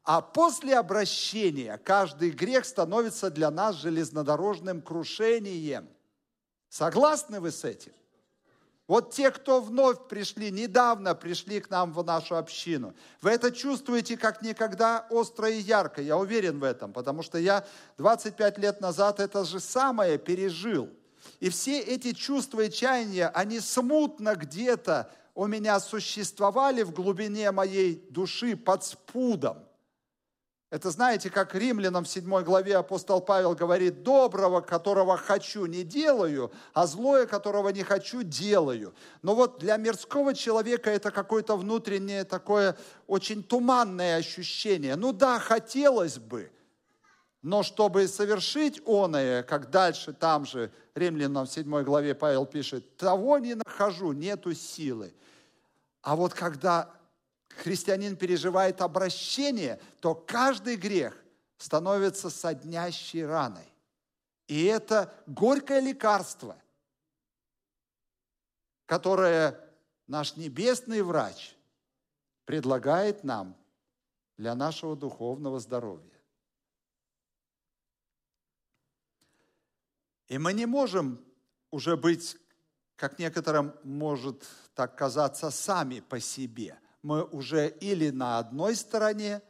А 0.06 0.22
после 0.22 0.78
обращения 0.78 1.80
каждый 1.84 2.30
грех 2.30 2.66
становится 2.66 3.32
для 3.32 3.50
нас 3.50 3.76
железнодорожным 3.78 4.84
крушением. 4.84 5.90
Согласны 6.70 7.40
вы 7.40 7.52
с 7.52 7.64
этим? 7.64 7.92
Вот 8.88 9.14
те, 9.16 9.32
кто 9.32 9.62
вновь 9.62 10.08
пришли, 10.08 10.52
недавно 10.52 11.16
пришли 11.16 11.60
к 11.60 11.72
нам 11.72 11.92
в 11.92 12.04
нашу 12.04 12.38
общину, 12.38 12.94
вы 13.22 13.32
это 13.32 13.52
чувствуете 13.52 14.16
как 14.16 14.44
никогда 14.44 15.08
остро 15.10 15.50
и 15.50 15.58
ярко. 15.58 16.04
Я 16.04 16.18
уверен 16.18 16.60
в 16.60 16.64
этом, 16.64 16.94
потому 16.94 17.24
что 17.24 17.40
я 17.40 17.66
25 17.98 18.60
лет 18.60 18.82
назад 18.82 19.20
это 19.20 19.44
же 19.44 19.60
самое 19.60 20.20
пережил. 20.20 20.88
И 21.40 21.50
все 21.50 21.80
эти 21.80 22.14
чувства 22.14 22.62
и 22.62 22.72
чаяния, 22.72 23.30
они 23.30 23.60
смутно 23.60 24.36
где-то 24.36 25.10
у 25.34 25.48
меня 25.48 25.80
существовали 25.80 26.84
в 26.84 26.92
глубине 26.92 27.52
моей 27.52 28.08
души 28.12 28.56
под 28.56 28.84
спудом. 28.84 29.66
Это 30.76 30.92
знаете, 30.92 31.30
как 31.30 31.56
римлянам 31.56 32.04
в 32.04 32.10
7 32.10 32.44
главе 32.44 32.76
апостол 32.76 33.22
Павел 33.22 33.56
говорит, 33.56 34.04
доброго, 34.04 34.60
которого 34.60 35.16
хочу, 35.16 35.68
не 35.68 35.84
делаю, 35.84 36.52
а 36.74 36.86
злое, 36.86 37.28
которого 37.28 37.70
не 37.70 37.82
хочу, 37.82 38.24
делаю. 38.24 38.94
Но 39.22 39.36
вот 39.36 39.60
для 39.60 39.78
мирского 39.78 40.34
человека 40.34 40.90
это 40.90 41.12
какое-то 41.12 41.56
внутреннее 41.56 42.26
такое 42.26 42.76
очень 43.08 43.42
туманное 43.42 44.18
ощущение. 44.18 44.98
Ну 44.98 45.14
да, 45.14 45.40
хотелось 45.40 46.18
бы, 46.18 46.52
но 47.42 47.64
чтобы 47.64 48.10
совершить 48.10 48.82
оное, 48.86 49.44
как 49.44 49.70
дальше 49.70 50.12
там 50.12 50.46
же 50.46 50.74
римлянам 50.94 51.46
в 51.46 51.52
7 51.52 51.84
главе 51.84 52.16
Павел 52.16 52.46
пишет, 52.46 52.98
того 52.98 53.38
не 53.38 53.56
нахожу, 53.56 54.12
нету 54.12 54.54
силы. 54.54 55.14
А 56.02 56.18
вот 56.18 56.34
когда 56.34 56.92
христианин 57.58 58.16
переживает 58.16 58.82
обращение, 58.82 59.80
то 60.00 60.16
каждый 60.16 60.76
грех 60.76 61.16
становится 61.58 62.30
соднящей 62.30 63.26
раной. 63.26 63.72
И 64.48 64.66
это 64.66 65.14
горькое 65.26 65.82
лекарство. 65.82 66.58
которое 68.86 69.60
наш 70.08 70.36
небесный 70.36 71.02
врач 71.02 71.56
предлагает 72.46 73.24
нам 73.24 73.56
для 74.38 74.54
нашего 74.56 74.96
духовного 74.96 75.60
здоровья. 75.60 76.12
И 80.28 80.38
мы 80.38 80.54
не 80.54 80.66
можем 80.66 81.24
уже 81.72 81.98
быть, 81.98 82.38
как 82.96 83.20
некоторым 83.20 83.74
может 83.84 84.44
так 84.74 84.96
казаться, 84.96 85.52
сами 85.52 86.00
по 86.00 86.20
себе. 86.20 86.80
Мы 87.06 87.24
уже 87.24 87.70
или 87.70 88.10
на 88.10 88.40
одной 88.40 88.76
стороне, 88.76 89.44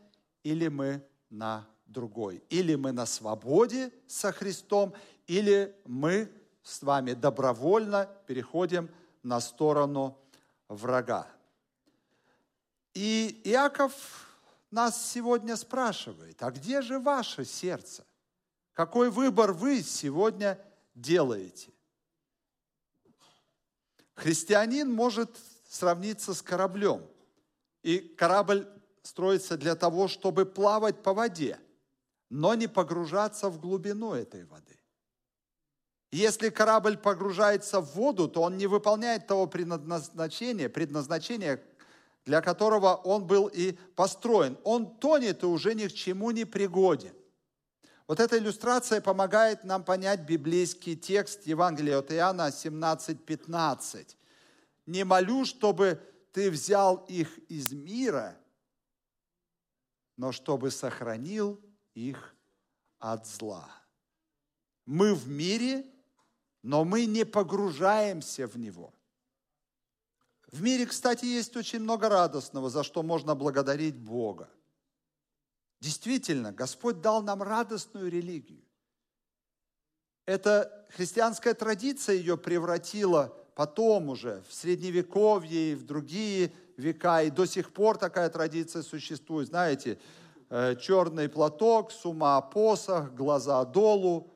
или 0.43 0.67
мы 0.67 1.01
на 1.29 1.65
другой. 1.85 2.43
Или 2.49 2.75
мы 2.75 2.91
на 2.91 3.05
свободе 3.05 3.93
со 4.07 4.33
Христом, 4.33 4.93
или 5.25 5.73
мы 5.85 6.29
с 6.63 6.81
вами 6.81 7.13
добровольно 7.13 8.09
переходим 8.27 8.89
на 9.23 9.39
сторону 9.39 10.19
врага. 10.67 11.29
И 12.93 13.39
Иаков 13.45 13.93
нас 14.69 15.09
сегодня 15.09 15.55
спрашивает, 15.55 16.43
а 16.43 16.51
где 16.51 16.81
же 16.81 16.99
ваше 16.99 17.45
сердце? 17.45 18.05
Какой 18.73 19.09
выбор 19.09 19.53
вы 19.53 19.81
сегодня 19.81 20.59
делаете? 20.93 21.71
Христианин 24.13 24.91
может 24.93 25.29
сравниться 25.69 26.33
с 26.33 26.41
кораблем. 26.41 27.14
И 27.85 27.99
корабль 27.99 28.67
строится 29.03 29.57
для 29.57 29.75
того, 29.75 30.07
чтобы 30.07 30.47
плавать 30.47 31.03
по 31.03 31.13
воде, 31.13 31.59
но 32.31 32.55
не 32.55 32.65
погружаться 32.65 33.47
в 33.47 33.59
глубину 33.59 34.13
этой 34.13 34.43
воды. 34.45 34.79
Если 36.11 36.49
корабль 36.49 36.97
погружается 36.97 37.81
в 37.81 37.93
воду, 37.93 38.27
то 38.27 38.41
он 38.41 38.57
не 38.57 38.65
выполняет 38.65 39.27
того 39.27 39.45
предназначения, 39.45 40.67
предназначения, 40.67 41.61
для 42.25 42.41
которого 42.41 42.95
он 42.95 43.27
был 43.27 43.45
и 43.53 43.73
построен. 43.95 44.57
Он 44.63 44.97
тонет 44.97 45.43
и 45.43 45.45
уже 45.45 45.75
ни 45.75 45.85
к 45.85 45.93
чему 45.93 46.31
не 46.31 46.45
пригоден. 46.45 47.13
Вот 48.07 48.19
эта 48.19 48.39
иллюстрация 48.39 48.99
помогает 48.99 49.63
нам 49.63 49.83
понять 49.83 50.21
библейский 50.21 50.95
текст 50.95 51.45
Евангелия 51.45 51.99
от 51.99 52.11
Иоанна 52.11 52.49
17:15. 52.49 54.17
«Не 54.87 55.03
молю, 55.03 55.45
чтобы 55.45 56.01
ты 56.35 56.51
взял 56.51 56.97
их 57.07 57.37
из 57.49 57.71
мира, 57.71 58.37
но 60.17 60.33
чтобы 60.33 60.69
сохранил 60.69 61.63
их 61.93 62.35
от 62.99 63.25
зла». 63.25 63.71
Мы 64.85 65.15
в 65.15 65.29
мире, 65.29 65.89
но 66.61 66.83
мы 66.83 67.05
не 67.05 67.23
погружаемся 67.25 68.47
в 68.47 68.57
него– 68.57 68.93
в 70.51 70.61
мире, 70.61 70.85
кстати, 70.85 71.25
есть 71.25 71.57
очень 71.57 71.79
много 71.79 72.07
радостного, 72.07 72.69
за 72.69 72.83
что 72.83 73.03
можно 73.03 73.35
благодарить 73.35 73.97
Бога. 73.97 74.49
Действительно, 75.81 76.53
Господь 76.53 77.01
дал 77.01 77.21
нам 77.21 77.43
радостную 77.43 78.09
религию. 78.09 78.63
Эта 80.25 80.87
христианская 80.91 81.53
традиция 81.55 82.15
ее 82.15 82.37
превратила 82.37 83.37
потом 83.55 84.09
уже 84.09 84.43
в 84.47 84.53
Средневековье 84.53 85.71
и 85.71 85.75
в 85.75 85.85
другие 85.85 86.51
века, 86.77 87.23
и 87.23 87.31
до 87.31 87.45
сих 87.45 87.73
пор 87.73 87.97
такая 87.97 88.29
традиция 88.29 88.83
существует. 88.83 89.47
Знаете, 89.47 89.97
э, 90.49 90.75
черный 90.75 91.27
платок, 91.27 91.91
с 91.91 92.05
ума 92.05 92.39
посох, 92.41 93.13
глаза 93.13 93.65
долу. 93.65 94.31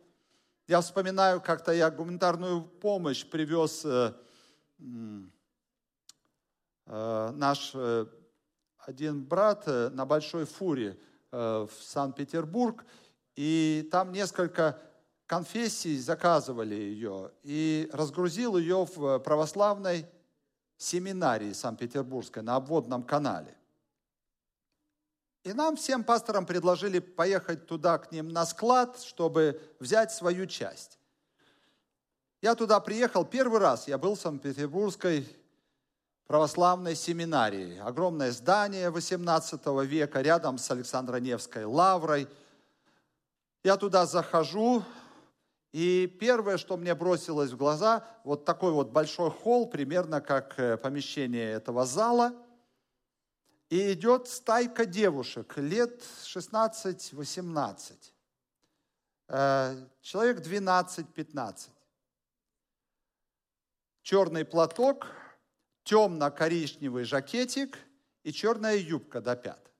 Я 0.67 0.82
вспоминаю, 0.82 1.41
как-то 1.41 1.72
я 1.72 1.91
гуманитарную 1.91 2.63
помощь 2.63 3.26
привез 3.26 3.84
э, 3.86 4.13
Э, 6.91 7.32
наш 7.36 7.76
один 8.78 9.24
брат 9.24 9.67
на 9.67 10.05
большой 10.05 10.45
фуре 10.45 10.97
в 11.32 11.70
Санкт-Петербург, 11.80 12.84
и 13.36 13.88
там 13.91 14.11
несколько 14.11 14.80
конфессий 15.30 16.00
заказывали 16.00 16.74
ее, 16.74 17.32
и 17.44 17.88
разгрузил 17.94 18.58
ее 18.58 18.88
в 18.96 19.20
православной 19.20 20.08
семинарии 20.76 21.54
Санкт-Петербургской 21.54 22.42
на 22.42 22.56
обводном 22.56 23.04
канале. 23.04 23.56
И 25.44 25.54
нам 25.54 25.76
всем 25.76 26.04
пасторам 26.04 26.48
предложили 26.48 26.98
поехать 26.98 27.68
туда 27.68 28.00
к 28.00 28.12
ним 28.12 28.30
на 28.30 28.44
склад, 28.44 29.00
чтобы 29.00 29.62
взять 29.80 30.12
свою 30.12 30.48
часть. 30.48 30.98
Я 32.42 32.56
туда 32.56 32.80
приехал 32.80 33.24
первый 33.24 33.60
раз, 33.60 33.88
я 33.88 34.00
был 34.00 34.16
в 34.16 34.20
Санкт-Петербургской 34.20 35.28
православной 36.26 36.96
семинарии. 36.96 37.78
Огромное 37.78 38.32
здание 38.32 38.90
18 38.90 39.62
века 39.86 40.22
рядом 40.22 40.58
с 40.58 40.72
Александро-Невской 40.72 41.66
лаврой. 41.66 42.28
Я 43.64 43.78
туда 43.78 44.08
захожу, 44.08 44.84
и 45.72 46.07
первое, 46.20 46.57
что 46.57 46.78
мне 46.78 46.95
бросилось 46.95 47.51
в 47.51 47.57
глаза, 47.57 48.07
вот 48.24 48.43
такой 48.43 48.72
вот 48.72 48.89
большой 48.89 49.30
холл, 49.30 49.70
примерно 49.70 50.20
как 50.20 50.59
э, 50.59 50.78
помещение 50.78 51.51
этого 51.51 51.86
зала. 51.86 52.34
И 53.70 53.93
идет 53.93 54.28
стайка 54.28 54.88
девушек, 54.88 55.57
лет 55.57 56.01
16-18. 56.24 57.93
Э, 59.28 59.88
человек 60.01 60.39
12-15. 60.39 61.70
Черный 64.01 64.43
платок– 64.43 65.07
темно-коричневый 65.84 67.03
жакетик 67.03 67.78
и 68.24 68.32
черная 68.32 68.76
юбка 68.78 69.22
до 69.22 69.36
пят. 69.36 69.72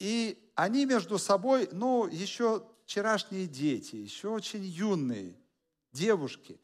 И 0.00 0.52
они 0.56 0.84
между 0.84 1.18
собой, 1.18 1.68
ну, 1.70 2.06
еще 2.06 2.66
вчерашние 2.84 3.46
дети, 3.46 3.96
еще 3.96 4.28
очень 4.28 4.64
юные 4.64 5.34
девушки. 5.92 6.60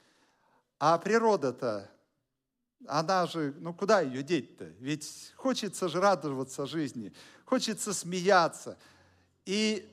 А 0.79 0.99
природа-то, 0.99 1.91
она 2.87 3.27
же, 3.27 3.55
ну 3.59 3.75
куда 3.75 4.01
ее 4.01 4.23
деть-то? 4.23 4.65
Ведь 4.79 5.33
хочется 5.37 5.89
же 5.89 6.01
радоваться 6.01 6.67
жизни, 6.67 7.13
хочется 7.45 7.93
смеяться. 7.93 8.79
И 9.45 9.89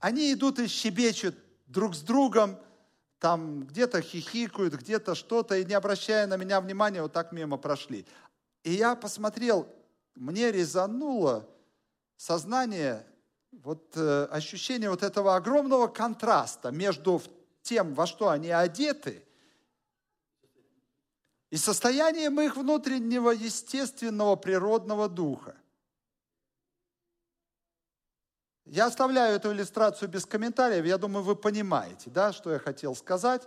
они 0.00 0.32
идут 0.32 0.58
и 0.58 0.66
щебечут 0.66 1.36
друг 1.66 1.94
с 1.94 2.00
другом, 2.00 2.58
там 3.18 3.64
где-то 3.64 4.02
хихикают, 4.02 4.74
где-то 4.74 5.14
что-то, 5.14 5.56
и 5.56 5.64
не 5.64 5.74
обращая 5.74 6.26
на 6.26 6.36
меня 6.36 6.60
внимания, 6.60 7.00
вот 7.00 7.12
так 7.12 7.32
мимо 7.32 7.56
прошли. 7.56 8.06
И 8.64 8.72
я 8.72 8.94
посмотрел, 8.94 9.66
мне 10.14 10.52
резануло 10.52 11.48
сознание, 12.16 13.06
вот 13.62 13.96
э, 13.96 14.24
ощущение 14.30 14.90
вот 14.90 15.02
этого 15.02 15.36
огромного 15.36 15.86
контраста 15.86 16.70
между 16.70 17.22
тем, 17.62 17.94
во 17.94 18.06
что 18.06 18.28
они 18.28 18.50
одеты, 18.50 19.24
и 21.50 21.56
состоянием 21.56 22.40
их 22.40 22.56
внутреннего 22.56 23.30
естественного 23.30 24.36
природного 24.36 25.08
духа. 25.08 25.54
Я 28.64 28.86
оставляю 28.86 29.36
эту 29.36 29.52
иллюстрацию 29.52 30.08
без 30.08 30.26
комментариев. 30.26 30.84
Я 30.84 30.98
думаю, 30.98 31.22
вы 31.22 31.36
понимаете, 31.36 32.10
да, 32.10 32.32
что 32.32 32.50
я 32.50 32.58
хотел 32.58 32.96
сказать. 32.96 33.42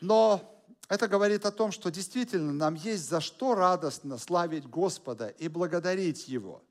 Но 0.00 0.62
это 0.88 1.08
говорит 1.08 1.46
о 1.46 1.50
том, 1.50 1.72
что 1.72 1.90
действительно 1.90 2.52
нам 2.52 2.74
есть 2.74 3.08
за 3.08 3.20
что 3.20 3.54
радостно 3.54 4.18
славить 4.18 4.68
Господа 4.68 5.28
и 5.28 5.48
благодарить 5.48 6.28
Его. 6.28 6.62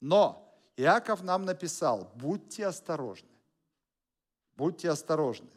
Но 0.00 0.45
Иаков 0.76 1.22
нам 1.22 1.44
написал, 1.44 2.10
будьте 2.14 2.66
осторожны. 2.66 3.28
Будьте 4.56 4.90
осторожны. 4.90 5.48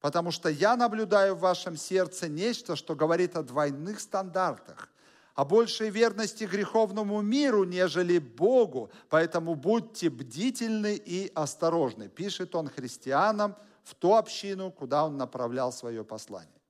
Потому 0.00 0.30
что 0.30 0.48
я 0.48 0.76
наблюдаю 0.76 1.34
в 1.34 1.40
вашем 1.40 1.76
сердце 1.76 2.28
нечто, 2.28 2.76
что 2.76 2.94
говорит 2.94 3.36
о 3.36 3.42
двойных 3.42 4.00
стандартах 4.00 4.90
о 5.38 5.44
большей 5.44 5.88
верности 5.88 6.42
греховному 6.42 7.22
миру, 7.22 7.62
нежели 7.62 8.18
Богу. 8.18 8.90
Поэтому 9.08 9.54
будьте 9.54 10.10
бдительны 10.10 10.96
и 10.96 11.30
осторожны. 11.32 12.08
Пишет 12.08 12.56
он 12.56 12.68
христианам 12.68 13.54
в 13.84 13.94
ту 13.94 14.16
общину, 14.16 14.72
куда 14.72 15.04
он 15.04 15.16
направлял 15.16 15.70
свое 15.72 16.02
послание. 16.02 16.60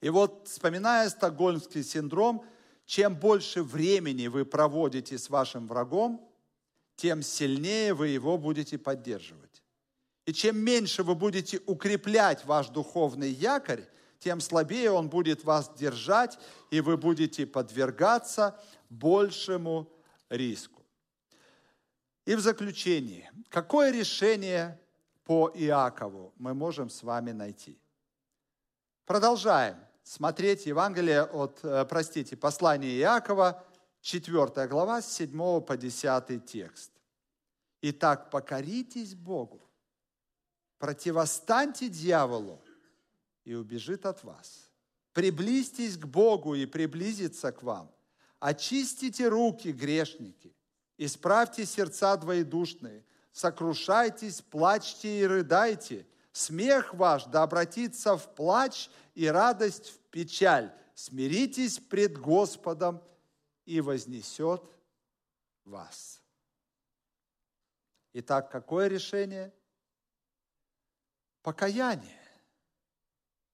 И 0.00 0.08
вот, 0.08 0.46
вспоминая 0.46 1.08
стокгольмский 1.08 1.82
синдром, 1.82 2.44
чем 2.86 3.16
больше 3.16 3.64
времени 3.64 4.28
вы 4.28 4.44
проводите 4.44 5.18
с 5.18 5.28
вашим 5.28 5.66
врагом, 5.66 6.31
тем 6.96 7.22
сильнее 7.22 7.94
вы 7.94 8.08
его 8.08 8.38
будете 8.38 8.78
поддерживать. 8.78 9.62
И 10.24 10.32
чем 10.32 10.58
меньше 10.58 11.02
вы 11.02 11.14
будете 11.14 11.60
укреплять 11.66 12.44
ваш 12.44 12.68
духовный 12.68 13.30
якорь, 13.30 13.84
тем 14.18 14.40
слабее 14.40 14.92
он 14.92 15.08
будет 15.08 15.42
вас 15.44 15.72
держать, 15.74 16.38
и 16.70 16.80
вы 16.80 16.96
будете 16.96 17.44
подвергаться 17.44 18.58
большему 18.88 19.90
риску. 20.30 20.82
И 22.24 22.36
в 22.36 22.40
заключение, 22.40 23.32
какое 23.48 23.90
решение 23.90 24.80
по 25.24 25.50
Иакову 25.54 26.32
мы 26.36 26.54
можем 26.54 26.88
с 26.88 27.02
вами 27.02 27.32
найти? 27.32 27.78
Продолжаем. 29.06 29.76
смотреть 30.04 30.66
Евангелие 30.66 31.22
от, 31.22 31.60
э, 31.62 31.84
простите, 31.84 32.36
послание 32.36 32.98
Иакова, 32.98 33.64
4 34.02 34.66
глава, 34.68 35.00
с 35.00 35.12
7 35.14 35.60
по 35.60 35.76
10 35.76 36.44
текст. 36.44 36.90
Итак, 37.80 38.30
покоритесь 38.30 39.14
Богу, 39.14 39.62
противостаньте 40.78 41.88
дьяволу, 41.88 42.60
и 43.44 43.54
убежит 43.54 44.06
от 44.06 44.22
вас. 44.24 44.70
Приблизьтесь 45.12 45.96
к 45.96 46.06
Богу 46.06 46.54
и 46.54 46.66
приблизится 46.66 47.52
к 47.52 47.62
вам. 47.62 47.90
Очистите 48.38 49.28
руки, 49.28 49.68
грешники, 49.68 50.54
исправьте 50.98 51.66
сердца 51.66 52.16
двоедушные, 52.16 53.04
сокрушайтесь, 53.32 54.42
плачьте 54.42 55.20
и 55.20 55.26
рыдайте. 55.26 56.06
Смех 56.32 56.94
ваш 56.94 57.24
да 57.26 57.42
обратится 57.42 58.16
в 58.16 58.34
плач 58.34 58.88
и 59.14 59.26
радость 59.26 59.90
в 59.90 59.98
печаль. 60.10 60.72
Смиритесь 60.94 61.78
пред 61.78 62.18
Господом 62.18 63.02
и 63.64 63.80
вознесет 63.80 64.62
вас. 65.64 66.20
Итак, 68.14 68.50
какое 68.50 68.88
решение? 68.88 69.52
Покаяние. 71.42 72.20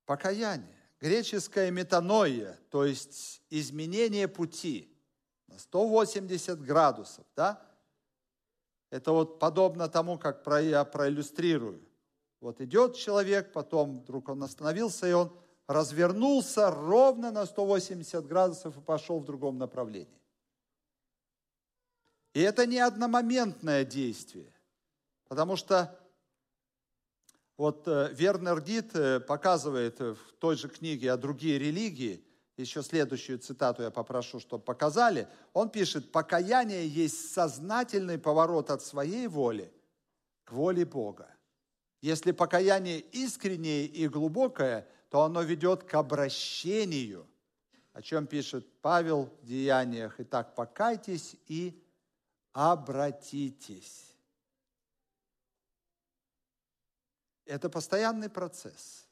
Покаяние. 0.04 0.74
Греческое 1.00 1.70
метаноия, 1.70 2.58
то 2.70 2.84
есть 2.84 3.40
изменение 3.50 4.26
пути 4.26 4.92
на 5.46 5.58
180 5.58 6.60
градусов, 6.60 7.24
да? 7.36 7.64
Это 8.90 9.12
вот 9.12 9.38
подобно 9.38 9.88
тому, 9.88 10.18
как 10.18 10.44
я 10.46 10.84
проиллюстрирую. 10.84 11.86
Вот 12.40 12.60
идет 12.60 12.96
человек, 12.96 13.52
потом 13.52 14.00
вдруг 14.00 14.28
он 14.28 14.42
остановился, 14.42 15.06
и 15.06 15.12
он 15.12 15.36
развернулся 15.68 16.70
ровно 16.70 17.30
на 17.30 17.46
180 17.46 18.26
градусов 18.26 18.76
и 18.76 18.80
пошел 18.80 19.20
в 19.20 19.24
другом 19.24 19.58
направлении. 19.58 20.20
И 22.32 22.40
это 22.40 22.66
не 22.66 22.78
одномоментное 22.78 23.84
действие, 23.84 24.52
потому 25.28 25.56
что 25.56 25.98
вот 27.56 27.86
э, 27.86 28.10
Вернер 28.12 28.60
Дит 28.60 28.94
э, 28.94 29.20
показывает 29.20 30.00
в 30.00 30.32
той 30.38 30.56
же 30.56 30.68
книге 30.68 31.12
о 31.12 31.16
другие 31.16 31.58
религии, 31.58 32.24
еще 32.56 32.82
следующую 32.82 33.38
цитату 33.38 33.82
я 33.82 33.90
попрошу, 33.90 34.40
чтобы 34.40 34.64
показали, 34.64 35.28
он 35.52 35.68
пишет, 35.68 36.10
покаяние 36.10 36.88
есть 36.88 37.32
сознательный 37.32 38.18
поворот 38.18 38.70
от 38.70 38.82
своей 38.82 39.26
воли 39.26 39.72
к 40.44 40.52
воле 40.52 40.84
Бога. 40.84 41.28
Если 42.00 42.32
покаяние 42.32 43.00
искреннее 43.00 43.86
и 43.86 44.08
глубокое, 44.08 44.88
то 45.10 45.22
оно 45.22 45.42
ведет 45.42 45.84
к 45.84 45.94
обращению, 45.94 47.26
о 47.92 48.02
чем 48.02 48.26
пишет 48.26 48.66
Павел 48.80 49.24
в 49.42 49.46
Деяниях. 49.46 50.20
Итак, 50.20 50.54
покайтесь 50.54 51.36
и 51.46 51.82
обратитесь. 52.52 54.14
Это 57.46 57.70
постоянный 57.70 58.28
процесс. 58.28 59.06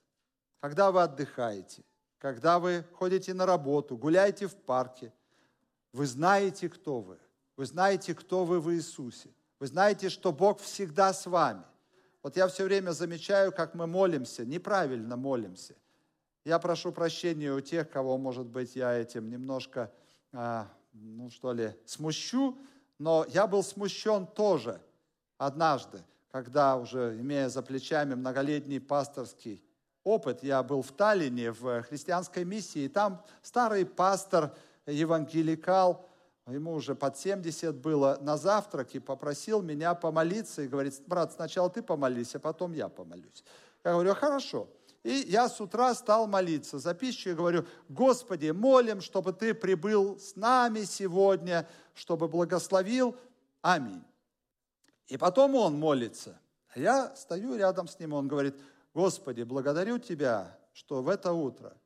Когда 0.60 0.90
вы 0.90 1.02
отдыхаете, 1.02 1.82
когда 2.18 2.58
вы 2.58 2.84
ходите 2.92 3.32
на 3.34 3.46
работу, 3.46 3.96
гуляете 3.96 4.46
в 4.46 4.54
парке, 4.54 5.12
вы 5.92 6.06
знаете, 6.06 6.68
кто 6.68 7.00
вы. 7.00 7.18
Вы 7.56 7.64
знаете, 7.64 8.14
кто 8.14 8.44
вы 8.44 8.60
в 8.60 8.72
Иисусе. 8.74 9.30
Вы 9.58 9.66
знаете, 9.66 10.10
что 10.10 10.32
Бог 10.32 10.60
всегда 10.60 11.14
с 11.14 11.24
вами. 11.26 11.64
Вот 12.22 12.36
я 12.36 12.48
все 12.48 12.64
время 12.64 12.90
замечаю, 12.90 13.52
как 13.52 13.74
мы 13.74 13.86
молимся, 13.86 14.44
неправильно 14.44 15.16
молимся. 15.16 15.74
Я 16.46 16.60
прошу 16.60 16.92
прощения 16.92 17.52
у 17.52 17.60
тех, 17.60 17.90
кого, 17.90 18.16
может 18.18 18.46
быть, 18.46 18.76
я 18.76 18.92
этим 18.92 19.28
немножко, 19.28 19.90
а, 20.32 20.68
ну 20.92 21.28
что 21.28 21.52
ли, 21.52 21.74
смущу, 21.84 22.56
но 23.00 23.26
я 23.30 23.48
был 23.48 23.64
смущен 23.64 24.28
тоже 24.28 24.80
однажды, 25.38 26.04
когда 26.30 26.76
уже, 26.76 27.16
имея 27.18 27.48
за 27.48 27.62
плечами 27.62 28.14
многолетний 28.14 28.80
пасторский 28.80 29.60
опыт, 30.04 30.44
я 30.44 30.62
был 30.62 30.82
в 30.82 30.92
Таллине 30.92 31.50
в 31.50 31.82
христианской 31.82 32.44
миссии, 32.44 32.82
и 32.82 32.88
там 32.88 33.24
старый 33.42 33.84
пастор, 33.84 34.54
евангеликал, 34.86 36.08
ему 36.46 36.74
уже 36.74 36.94
под 36.94 37.18
70 37.18 37.74
было, 37.74 38.18
на 38.20 38.36
завтраке 38.36 39.00
попросил 39.00 39.62
меня 39.62 39.96
помолиться 39.96 40.62
и 40.62 40.68
говорит, 40.68 40.94
брат, 41.08 41.32
сначала 41.32 41.68
ты 41.70 41.82
помолись, 41.82 42.36
а 42.36 42.38
потом 42.38 42.72
я 42.72 42.88
помолюсь. 42.88 43.42
Я 43.82 43.94
говорю, 43.94 44.14
хорошо. 44.14 44.68
И 45.06 45.24
я 45.28 45.48
с 45.48 45.60
утра 45.60 45.94
стал 45.94 46.26
молиться 46.26 46.80
за 46.80 46.92
говорю, 46.92 47.64
Господи, 47.88 48.50
молим, 48.50 49.00
чтобы 49.00 49.32
Ты 49.32 49.54
прибыл 49.54 50.18
с 50.18 50.34
нами 50.34 50.82
сегодня, 50.82 51.68
чтобы 51.94 52.26
благословил. 52.26 53.16
Аминь. 53.62 54.02
И 55.06 55.16
потом 55.16 55.54
он 55.54 55.78
молится. 55.78 56.40
А 56.74 56.80
я 56.80 57.14
стою 57.14 57.54
рядом 57.54 57.86
с 57.86 58.00
ним, 58.00 58.14
он 58.14 58.26
говорит, 58.26 58.56
Господи, 58.94 59.44
благодарю 59.44 60.00
Тебя, 60.00 60.58
что 60.72 61.04
в 61.04 61.08
это 61.08 61.32
утро 61.32 61.76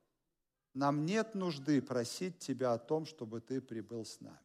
нам 0.72 1.04
нет 1.04 1.34
нужды 1.34 1.82
просить 1.82 2.38
Тебя 2.38 2.72
о 2.72 2.78
том, 2.78 3.04
чтобы 3.04 3.42
Ты 3.42 3.60
прибыл 3.60 4.06
с 4.06 4.18
нами. 4.22 4.38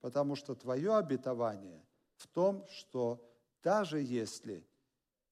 Потому 0.00 0.36
что 0.36 0.54
Твое 0.54 0.94
обетование 0.94 1.84
в 2.18 2.28
том, 2.28 2.68
что 2.68 3.20
даже 3.64 3.98
если 3.98 4.64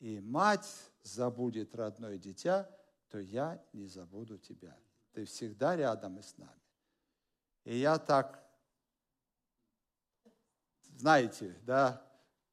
и 0.04 0.20
мать 0.20 0.68
забудет 1.02 1.74
родное 1.74 2.18
дитя, 2.18 2.68
то 3.08 3.18
я 3.18 3.58
не 3.72 3.86
забуду 3.86 4.36
тебя. 4.36 4.76
Ты 5.14 5.24
всегда 5.24 5.76
рядом 5.76 6.18
и 6.18 6.22
с 6.22 6.36
нами. 6.36 6.60
И 7.64 7.78
я 7.78 7.98
так, 7.98 8.46
знаете, 10.98 11.56
да, 11.62 12.06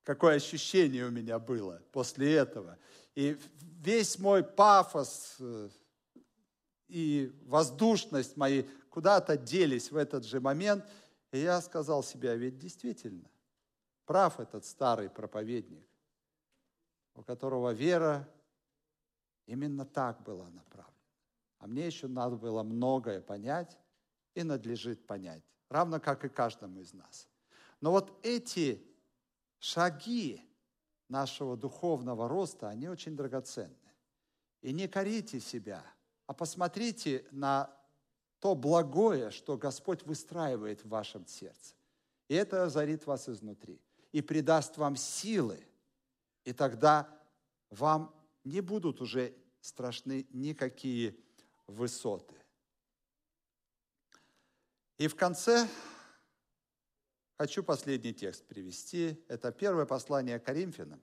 какое 0.03 0.35
ощущение 0.35 1.03
у 1.03 1.11
меня 1.11 1.39
было 1.39 1.81
после 1.91 2.35
этого. 2.35 2.79
И 3.15 3.37
весь 3.81 4.17
мой 4.17 4.45
пафос 4.45 5.35
э, 5.41 5.69
и 6.87 7.37
воздушность 7.43 8.37
мои 8.37 8.63
куда-то 8.89 9.35
делись 9.35 9.91
в 9.91 9.97
этот 9.97 10.23
же 10.23 10.39
момент. 10.39 10.85
И 11.33 11.39
я 11.39 11.59
сказал 11.59 12.01
себе, 12.01 12.31
а 12.31 12.35
ведь 12.35 12.59
действительно, 12.59 13.29
прав 14.05 14.39
этот 14.39 14.63
старый 14.63 15.09
проповедник, 15.09 15.90
у 17.21 17.23
которого 17.23 17.71
вера 17.71 18.27
Именно 19.51 19.85
так 19.85 20.23
была 20.23 20.49
направлена. 20.49 20.95
А 21.59 21.67
мне 21.67 21.85
еще 21.85 22.07
надо 22.07 22.37
было 22.37 22.63
многое 22.63 23.19
понять 23.19 23.77
и 24.33 24.43
надлежит 24.43 25.05
понять, 25.05 25.43
равно 25.67 25.99
как 25.99 26.23
и 26.23 26.29
каждому 26.29 26.79
из 26.79 26.93
нас. 26.93 27.27
Но 27.81 27.91
вот 27.91 28.17
эти 28.23 28.81
шаги 29.59 30.41
нашего 31.09 31.57
духовного 31.57 32.29
роста, 32.29 32.69
они 32.69 32.87
очень 32.87 33.17
драгоценны. 33.17 33.75
И 34.61 34.71
не 34.71 34.87
корите 34.87 35.41
себя, 35.41 35.83
а 36.27 36.33
посмотрите 36.33 37.25
на 37.31 37.69
то 38.39 38.55
благое, 38.55 39.31
что 39.31 39.57
Господь 39.57 40.03
выстраивает 40.03 40.85
в 40.85 40.89
вашем 40.89 41.27
сердце. 41.27 41.75
И 42.29 42.35
это 42.35 42.63
озарит 42.63 43.05
вас 43.05 43.27
изнутри 43.27 43.81
и 44.13 44.21
придаст 44.21 44.77
вам 44.77 44.95
силы. 44.95 45.67
И 46.43 46.53
тогда 46.53 47.09
вам 47.69 48.15
не 48.43 48.61
будут 48.61 49.01
уже 49.01 49.35
страшны 49.59 50.27
никакие 50.31 51.15
высоты. 51.67 52.35
И 54.97 55.07
в 55.07 55.15
конце 55.15 55.67
хочу 57.37 57.63
последний 57.63 58.13
текст 58.13 58.45
привести. 58.45 59.23
Это 59.27 59.51
первое 59.51 59.85
послание 59.85 60.39
Коринфянам, 60.39 61.01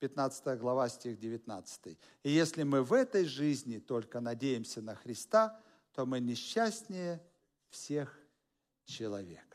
15 0.00 0.58
глава, 0.58 0.88
стих 0.88 1.18
19. 1.18 1.98
«И 2.22 2.30
если 2.30 2.62
мы 2.62 2.82
в 2.82 2.92
этой 2.92 3.24
жизни 3.24 3.78
только 3.78 4.20
надеемся 4.20 4.82
на 4.82 4.94
Христа, 4.94 5.62
то 5.92 6.06
мы 6.06 6.20
несчастнее 6.20 7.22
всех 7.68 8.18
человеков». 8.84 9.50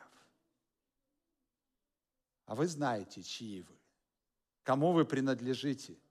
А 2.45 2.53
вы 2.53 2.67
знаете, 2.67 3.23
чьи 3.23 3.61
вы, 3.61 3.75
кому 4.65 4.91
вы 4.91 5.05
принадлежите– 5.05 5.97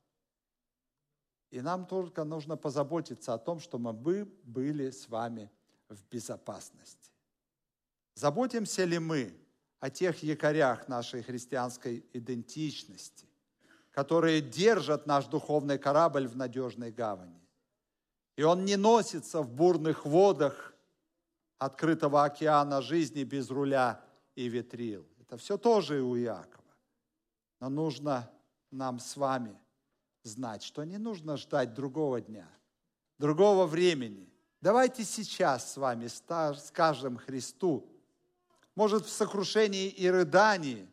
и 1.55 1.61
нам 1.61 1.87
только 1.87 2.25
нужно 2.25 2.57
позаботиться 2.57 3.33
о 3.33 3.39
том, 3.39 3.61
что 3.61 3.79
мы 3.79 3.93
бы 3.93 4.29
были 4.43 4.91
с 4.91 5.09
вами 5.09 5.53
в 5.89 6.05
безопасности. 6.11 7.13
Заботимся 8.17 8.83
ли 8.83 8.99
мы 8.99 9.33
о 9.79 9.89
тех 9.89 10.25
якорях 10.25 10.89
нашей 10.89 11.23
христианской 11.23 12.05
идентичности, 12.13 13.29
которые 13.93 14.41
держат 14.41 15.07
наш 15.07 15.27
духовный 15.27 15.79
корабль 15.79 16.27
в 16.27 16.37
надежной 16.37 16.91
гавани? 16.91 17.41
И 18.35 18.43
он 18.43 18.65
не 18.65 18.75
носится 18.77 19.41
в 19.41 19.49
бурных 19.49 20.05
водах 20.05 20.75
открытого 21.59 22.25
океана 22.25 22.83
жизни 22.83 23.23
без 23.23 23.49
руля 23.49 24.05
и 24.35 24.49
ветрил. 24.49 25.07
Это 25.21 25.37
все 25.37 25.57
тоже 25.57 25.99
и 25.99 26.01
у 26.01 26.19
Иакова. 26.19 26.75
Но 27.61 27.69
нужно 27.69 28.29
нам 28.75 28.99
с 28.99 29.17
вами– 29.17 29.59
знать, 30.23 30.63
что 30.63 30.85
не 30.85 30.99
нужно 30.99 31.37
ждать 31.37 31.75
другого 31.75 32.21
дня, 32.21 32.49
другого 33.19 33.67
времени, 33.67 34.35
Давайте 34.65 35.05
сейчас 35.05 35.75
с 35.75 35.77
вами 35.77 36.07
скажем 36.57 37.19
Христу, 37.19 37.87
может 38.75 39.05
в 39.05 39.11
сокрушении 39.11 39.91
и 39.91 40.09
рыдании, 40.09 40.89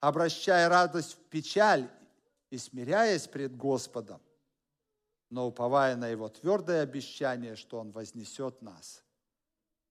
обращая 0.00 0.66
радость 0.70 1.12
в 1.12 1.18
печаль 1.28 1.90
и 2.48 2.56
смиряясь 2.56 3.28
пред 3.28 3.54
Господом, 3.54 4.22
но 5.28 5.46
уповая 5.46 5.94
на 5.94 6.08
Его 6.08 6.30
твердое 6.30 6.82
обещание, 6.82 7.54
что 7.54 7.78
Он 7.78 7.92
вознесет 7.92 8.62
нас. 8.62 9.04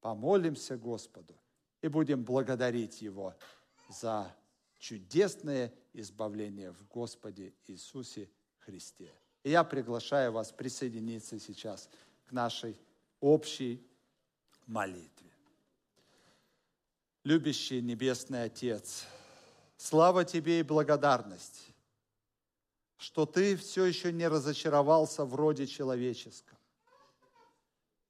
Помолимся 0.01 0.75
Господу 0.75 1.35
и 1.83 1.89
будем 1.89 2.23
благодарить 2.23 3.03
Его 3.03 3.35
за 3.87 4.35
чудесное 4.79 5.71
избавление 5.93 6.71
в 6.71 6.87
Господе 6.87 7.53
Иисусе 7.67 8.29
Христе. 8.59 9.13
И 9.43 9.51
я 9.51 9.63
приглашаю 9.63 10.31
вас 10.31 10.51
присоединиться 10.51 11.39
сейчас 11.39 11.89
к 12.25 12.31
нашей 12.31 12.77
общей 13.19 13.85
молитве. 14.65 15.31
Любящий 17.23 17.81
Небесный 17.81 18.43
Отец, 18.43 19.05
слава 19.77 20.23
Тебе 20.25 20.59
и 20.59 20.63
благодарность, 20.63 21.73
что 22.97 23.25
Ты 23.25 23.55
все 23.57 23.85
еще 23.85 24.11
не 24.11 24.27
разочаровался 24.27 25.25
в 25.25 25.35
роде 25.35 25.67
человеческом. 25.67 26.57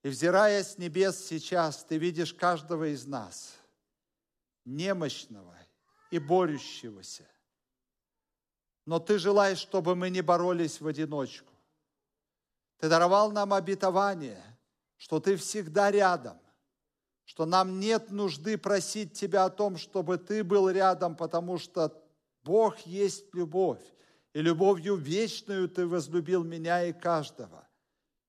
И 0.03 0.09
взирая 0.09 0.63
с 0.63 0.77
небес 0.77 1.25
сейчас, 1.25 1.83
Ты 1.83 1.97
видишь 1.97 2.33
каждого 2.33 2.93
из 2.93 3.05
нас, 3.05 3.57
немощного 4.65 5.57
и 6.11 6.19
борющегося. 6.19 7.27
Но 8.89 8.99
Ты 8.99 9.19
желаешь, 9.19 9.59
чтобы 9.59 9.95
мы 9.95 10.09
не 10.09 10.21
боролись 10.21 10.81
в 10.81 10.87
одиночку. 10.87 11.53
Ты 12.79 12.89
даровал 12.89 13.31
нам 13.31 13.53
обетование, 13.53 14.43
что 14.97 15.19
Ты 15.19 15.35
всегда 15.35 15.91
рядом, 15.91 16.39
что 17.23 17.45
нам 17.45 17.79
нет 17.79 18.09
нужды 18.09 18.57
просить 18.57 19.13
Тебя 19.13 19.45
о 19.45 19.51
том, 19.51 19.77
чтобы 19.77 20.17
Ты 20.17 20.43
был 20.43 20.71
рядом, 20.71 21.15
потому 21.15 21.59
что 21.59 22.03
Бог 22.43 22.79
есть 22.79 23.31
любовь, 23.35 23.83
и 24.33 24.41
любовью 24.41 24.95
вечную 24.95 25.69
Ты 25.69 25.85
возлюбил 25.85 26.43
меня 26.43 26.83
и 26.83 26.91
каждого. 26.91 27.67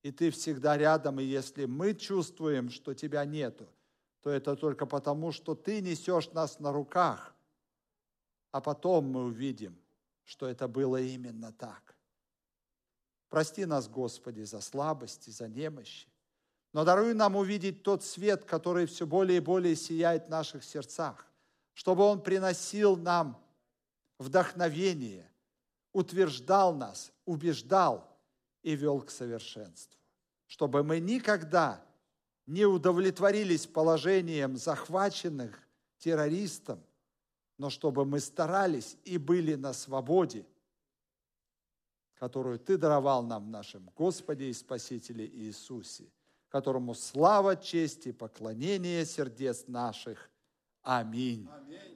И 0.03 0.13
Ты 0.13 0.31
всегда 0.31 0.77
рядом, 0.77 1.21
и 1.21 1.25
если 1.25 1.65
мы 1.65 1.95
чувствуем, 1.95 2.69
что 2.69 2.93
Тебя 2.93 3.25
нету, 3.25 3.67
то 4.23 4.29
это 4.29 4.55
только 4.57 4.85
потому, 4.85 5.33
что 5.33 5.55
Ты 5.55 5.81
несешь 5.81 6.31
нас 6.33 6.61
на 6.61 6.71
руках, 6.71 7.35
а 8.51 8.61
потом 8.61 9.07
мы 9.07 9.25
увидим, 9.25 9.80
что 10.25 10.47
это 10.47 10.69
было 10.69 11.01
именно 11.01 11.53
так. 11.53 11.97
Прости 13.29 13.65
нас, 13.65 13.89
Господи, 13.89 14.43
за 14.43 14.61
слабости, 14.61 15.31
за 15.31 15.49
немощи. 15.49 16.09
Но 16.73 16.85
даруй 16.85 17.15
нам 17.15 17.37
увидеть 17.37 17.83
тот 17.83 18.05
свет, 18.05 18.45
который 18.45 18.87
все 18.87 19.07
более 19.07 19.39
и 19.39 19.41
более 19.41 19.77
сияет 19.77 20.27
в 20.27 20.31
наших 20.31 20.65
сердцах, 20.65 21.27
чтобы 21.73 22.05
он 22.05 22.23
приносил 22.23 22.97
нам 22.97 23.43
вдохновение, 24.19 25.31
утверждал 25.93 26.75
нас, 26.75 27.13
убеждал 27.25 28.17
и 28.63 28.77
вел 28.77 29.01
к 29.01 29.11
совершенству. 29.11 29.99
Чтобы 30.47 30.83
мы 30.83 31.01
никогда 31.01 31.85
не 32.47 32.67
удовлетворились 32.67 33.67
положением 33.67 34.57
захваченных 34.57 35.61
террористом, 35.99 36.83
но 37.61 37.71
чтобы 37.71 38.05
мы 38.05 38.21
старались 38.21 38.97
и 39.05 39.19
были 39.19 39.55
на 39.55 39.73
свободе, 39.73 40.47
которую 42.15 42.59
Ты 42.59 42.77
даровал 42.77 43.23
нам 43.23 43.45
в 43.45 43.49
нашем 43.49 43.91
Господе 43.95 44.51
и 44.51 44.53
Спасителе 44.53 45.27
Иисусе– 45.27 46.11
которому 46.51 46.95
слава, 46.95 47.57
честь 47.57 48.07
и 48.07 48.13
поклонение 48.13 49.07
сердец 49.07 49.67
наших. 49.69 50.29
Аминь. 50.83 51.49
Аминь. 51.51 51.90